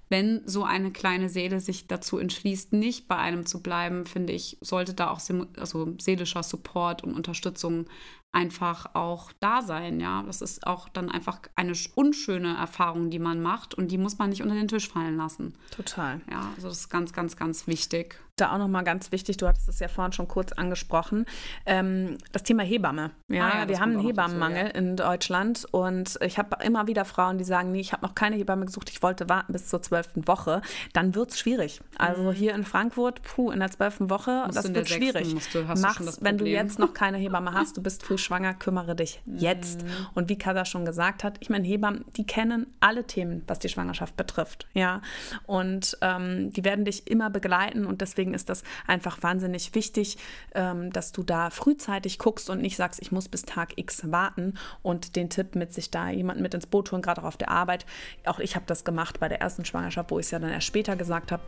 wenn 0.10 0.42
so 0.46 0.64
eine 0.64 0.92
kleine 0.92 1.30
Seele 1.30 1.60
sich 1.60 1.88
dazu 1.88 2.18
entschließt, 2.18 2.74
nicht 2.74 3.08
bei 3.08 3.18
einem 3.18 3.46
zu 3.46 3.64
bleiben, 3.64 4.06
finde 4.06 4.34
ich, 4.34 4.58
sollte 4.62 4.94
da 4.94 5.10
auch 5.10 5.22
also 5.58 5.96
seelischer 6.00 6.44
Support 6.44 7.04
und 7.04 7.16
Unterstützung 7.16 7.88
einfach 8.34 8.96
auch 8.96 9.32
da 9.40 9.62
sein, 9.62 10.00
ja. 10.00 10.24
Das 10.24 10.42
ist 10.42 10.68
auch 10.68 10.90
dann 10.90 11.10
einfach 11.10 11.40
eine 11.56 11.74
unschöne 11.96 12.58
Erfahrung, 12.58 13.10
die 13.10 13.20
man 13.20 13.42
macht 13.42 13.74
und 13.74 13.92
die 13.92 13.98
muss 13.98 14.18
man 14.18 14.30
nicht 14.30 14.42
unter 14.42 14.56
den 14.56 14.68
Tisch 14.68 14.90
fallen 14.90 15.16
lassen. 15.16 15.54
Total. 15.72 16.20
Ja, 16.30 16.50
also 16.56 16.68
das 16.68 16.80
ist 16.80 16.90
ganz, 16.90 17.14
ganz, 17.14 17.38
ganz 17.38 17.68
wichtig. 17.68 18.20
Da 18.36 18.52
auch 18.52 18.58
nochmal 18.58 18.84
ganz 18.84 19.12
wichtig, 19.12 19.38
du 19.38 19.48
hattest 19.48 19.70
es 19.70 19.78
ja 19.80 19.88
vorhin 19.88 20.12
schon 20.12 20.28
kurz 20.28 20.54
angesprochen, 20.54 21.28
ähm, 21.68 22.18
das 22.32 22.42
Thema 22.42 22.64
Hebamme. 22.64 23.12
Ja, 23.28 23.48
ah, 23.48 23.60
ja 23.60 23.70
wir 23.70 23.80
haben 23.80 23.92
einen 23.92 24.00
Hebammenmangel 24.00 24.64
dazu, 24.64 24.76
ja. 24.76 24.80
in 24.80 24.96
Deutschland 24.98 25.68
und 25.70 26.18
ich 26.20 26.40
habe 26.40 26.58
immer 26.64 26.88
wieder 26.88 27.06
Frauen, 27.06 27.38
die 27.38 27.44
sagen, 27.44 27.72
nee, 27.72 27.80
ich 27.80 27.94
habe 27.94 28.04
noch 28.04 28.16
keine 28.16 28.36
Hebamme 28.36 28.66
gesucht, 28.66 28.90
ich 28.90 29.04
wollte 29.04 29.30
warten 29.30 29.54
bis 29.54 29.68
zur 29.68 29.84
zwölften 29.84 30.28
Woche. 30.28 30.64
Dann 30.94 31.14
wird 31.14 31.30
es 31.30 31.38
schwierig. 31.38 31.82
Also 32.00 32.24
mhm. 32.24 32.32
hier 32.32 32.56
in 32.56 32.64
Frankfurt, 32.64 33.22
puh, 33.22 33.52
in 33.52 33.60
der 33.60 33.70
zwölften 33.70 34.10
Woche, 34.10 34.42
musst 34.48 34.58
das 34.58 34.74
wird 34.74 34.90
schwierig. 34.90 35.36
Du, 35.52 35.64
Mach's, 35.80 36.18
wenn 36.22 36.40
du 36.40 36.46
jetzt 36.46 36.80
noch 36.80 36.96
keine 36.96 37.18
Hebamme 37.20 37.54
hast, 37.54 37.78
du 37.78 37.84
bist 37.84 38.02
früh 38.02 38.18
schwanger, 38.24 38.54
kümmere 38.54 38.96
dich 38.96 39.22
jetzt. 39.26 39.84
Mhm. 39.84 39.90
Und 40.14 40.30
wie 40.30 40.38
Kada 40.38 40.66
schon 40.66 40.86
gesagt 40.86 41.24
hat, 41.24 41.38
ich 41.40 41.50
meine, 41.50 41.68
Hebammen, 41.68 42.06
die 42.16 42.26
kennen 42.26 42.68
alle 42.80 43.06
Themen, 43.06 43.44
was 43.48 43.60
die 43.60 43.70
Schwangerschaft 43.70 44.16
betrifft. 44.18 44.68
Ja. 44.74 45.02
Und 45.46 45.98
ähm, 46.02 46.52
die 46.52 46.64
werden 46.64 46.86
dich 46.86 47.08
immer 47.08 47.30
begleiten 47.30 47.86
und 47.86 48.02
deswegen 48.02 48.34
ist 48.34 48.50
das 48.50 48.64
einfach 48.88 49.22
wahnsinnig 49.22 49.76
wichtig, 49.76 50.18
ähm, 50.54 50.92
dass 50.92 51.12
du 51.12 51.24
da 51.24 51.50
frühzeitig 51.50 52.20
guckst 52.20 52.50
und 52.50 52.62
nicht 52.62 52.78
sagst, 52.78 53.02
ich 53.02 53.12
muss 53.12 53.28
bis 53.28 53.44
Tag 53.44 53.78
X 53.78 54.12
warten 54.12 54.56
und 54.82 55.16
den 55.16 55.30
Tipp 55.30 55.56
mit 55.56 55.74
sich 55.74 55.92
da 55.92 56.10
jemanden 56.10 56.42
mit 56.42 56.54
ins 56.54 56.68
Boot 56.68 56.92
holen, 56.92 57.02
gerade 57.02 57.22
auch 57.22 57.28
auf 57.28 57.38
der 57.38 57.50
Arbeit. 57.50 57.86
Auch 58.26 58.40
ich 58.40 58.56
habe 58.56 58.66
das 58.68 58.84
gemacht 58.84 59.20
bei 59.20 59.30
der 59.30 59.42
ersten 59.42 59.66
Schwangerschaft, 59.66 60.12
wo 60.12 60.20
ich 60.20 60.26
es 60.26 60.32
ja 60.32 60.40
dann 60.40 60.52
erst 60.52 60.68
später 60.68 60.96
gesagt 60.96 61.32
habe 61.32 61.44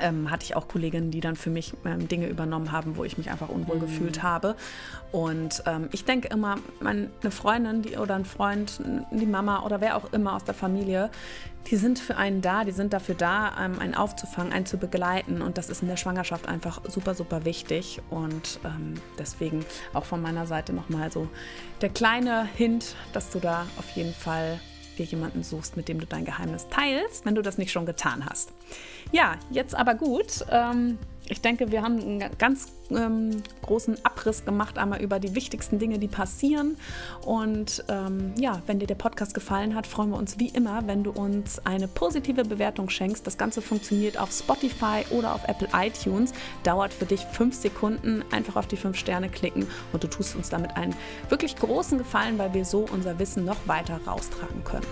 ähm, 0.00 0.30
hatte 0.30 0.44
ich 0.44 0.56
auch 0.56 0.68
Kolleginnen, 0.68 1.10
die 1.10 1.20
dann 1.20 1.36
für 1.36 1.50
mich 1.50 1.74
ähm, 1.84 2.08
Dinge 2.08 2.28
übernommen 2.28 2.72
haben, 2.72 2.96
wo 2.96 3.04
ich 3.04 3.18
mich 3.18 3.30
einfach 3.30 3.48
unwohl 3.48 3.76
mhm. 3.76 3.80
gefühlt 3.80 4.22
habe. 4.22 4.56
Und 5.12 5.62
ähm, 5.66 5.88
ich 5.92 6.04
denke 6.04 6.28
immer, 6.28 6.56
meine 6.80 7.08
Freundin 7.30 7.82
die, 7.82 7.96
oder 7.96 8.14
ein 8.14 8.24
Freund, 8.24 8.80
die 9.10 9.26
Mama 9.26 9.64
oder 9.64 9.80
wer 9.80 9.96
auch 9.96 10.12
immer 10.12 10.34
aus 10.34 10.44
der 10.44 10.54
Familie, 10.54 11.10
die 11.70 11.76
sind 11.76 11.98
für 11.98 12.16
einen 12.16 12.42
da, 12.42 12.64
die 12.64 12.72
sind 12.72 12.92
dafür 12.92 13.14
da, 13.14 13.52
ähm, 13.58 13.78
einen 13.80 13.94
aufzufangen, 13.94 14.52
einen 14.52 14.66
zu 14.66 14.76
begleiten. 14.76 15.42
Und 15.42 15.58
das 15.58 15.70
ist 15.70 15.82
in 15.82 15.88
der 15.88 15.96
Schwangerschaft 15.96 16.46
einfach 16.46 16.82
super, 16.88 17.14
super 17.14 17.44
wichtig. 17.44 18.00
Und 18.10 18.60
ähm, 18.64 18.94
deswegen 19.18 19.64
auch 19.94 20.04
von 20.04 20.20
meiner 20.20 20.46
Seite 20.46 20.72
nochmal 20.72 21.10
so 21.10 21.28
der 21.80 21.88
kleine 21.88 22.44
Hint, 22.44 22.94
dass 23.12 23.30
du 23.30 23.40
da 23.40 23.66
auf 23.78 23.90
jeden 23.90 24.14
Fall 24.14 24.60
dir 24.96 25.04
jemanden 25.04 25.42
suchst, 25.42 25.76
mit 25.76 25.88
dem 25.88 26.00
du 26.00 26.06
dein 26.06 26.24
Geheimnis 26.24 26.66
teilst, 26.68 27.24
wenn 27.24 27.34
du 27.34 27.42
das 27.42 27.58
nicht 27.58 27.72
schon 27.72 27.86
getan 27.86 28.26
hast. 28.26 28.52
Ja, 29.12 29.36
jetzt 29.50 29.74
aber 29.74 29.94
gut. 29.94 30.44
Ähm, 30.50 30.98
ich 31.28 31.40
denke, 31.40 31.70
wir 31.72 31.82
haben 31.82 31.98
einen 31.98 32.38
ganz 32.38 32.72
ähm, 32.90 33.42
großen 33.62 34.04
Abriss 34.04 34.44
gemacht, 34.44 34.78
einmal 34.78 35.02
über 35.02 35.18
die 35.18 35.34
wichtigsten 35.34 35.78
Dinge, 35.78 35.98
die 35.98 36.08
passieren. 36.08 36.76
Und 37.24 37.84
ähm, 37.88 38.32
ja, 38.38 38.62
wenn 38.66 38.78
dir 38.78 38.86
der 38.86 38.94
Podcast 38.94 39.34
gefallen 39.34 39.74
hat, 39.74 39.86
freuen 39.86 40.10
wir 40.10 40.18
uns 40.18 40.38
wie 40.38 40.48
immer, 40.48 40.86
wenn 40.86 41.02
du 41.02 41.10
uns 41.10 41.64
eine 41.66 41.88
positive 41.88 42.44
Bewertung 42.44 42.88
schenkst. 42.88 43.26
Das 43.26 43.38
Ganze 43.38 43.62
funktioniert 43.62 44.18
auf 44.18 44.30
Spotify 44.30 45.04
oder 45.10 45.34
auf 45.34 45.46
Apple 45.48 45.68
iTunes. 45.74 46.32
Dauert 46.62 46.94
für 46.94 47.06
dich 47.06 47.20
fünf 47.20 47.54
Sekunden. 47.54 48.24
Einfach 48.30 48.56
auf 48.56 48.66
die 48.66 48.76
fünf 48.76 48.96
Sterne 48.96 49.28
klicken 49.28 49.66
und 49.92 50.04
du 50.04 50.08
tust 50.08 50.36
uns 50.36 50.48
damit 50.48 50.76
einen 50.76 50.94
wirklich 51.28 51.56
großen 51.56 51.98
Gefallen, 51.98 52.38
weil 52.38 52.54
wir 52.54 52.64
so 52.64 52.86
unser 52.92 53.18
Wissen 53.18 53.44
noch 53.44 53.66
weiter 53.66 54.00
raustragen 54.06 54.62
können. 54.64 54.86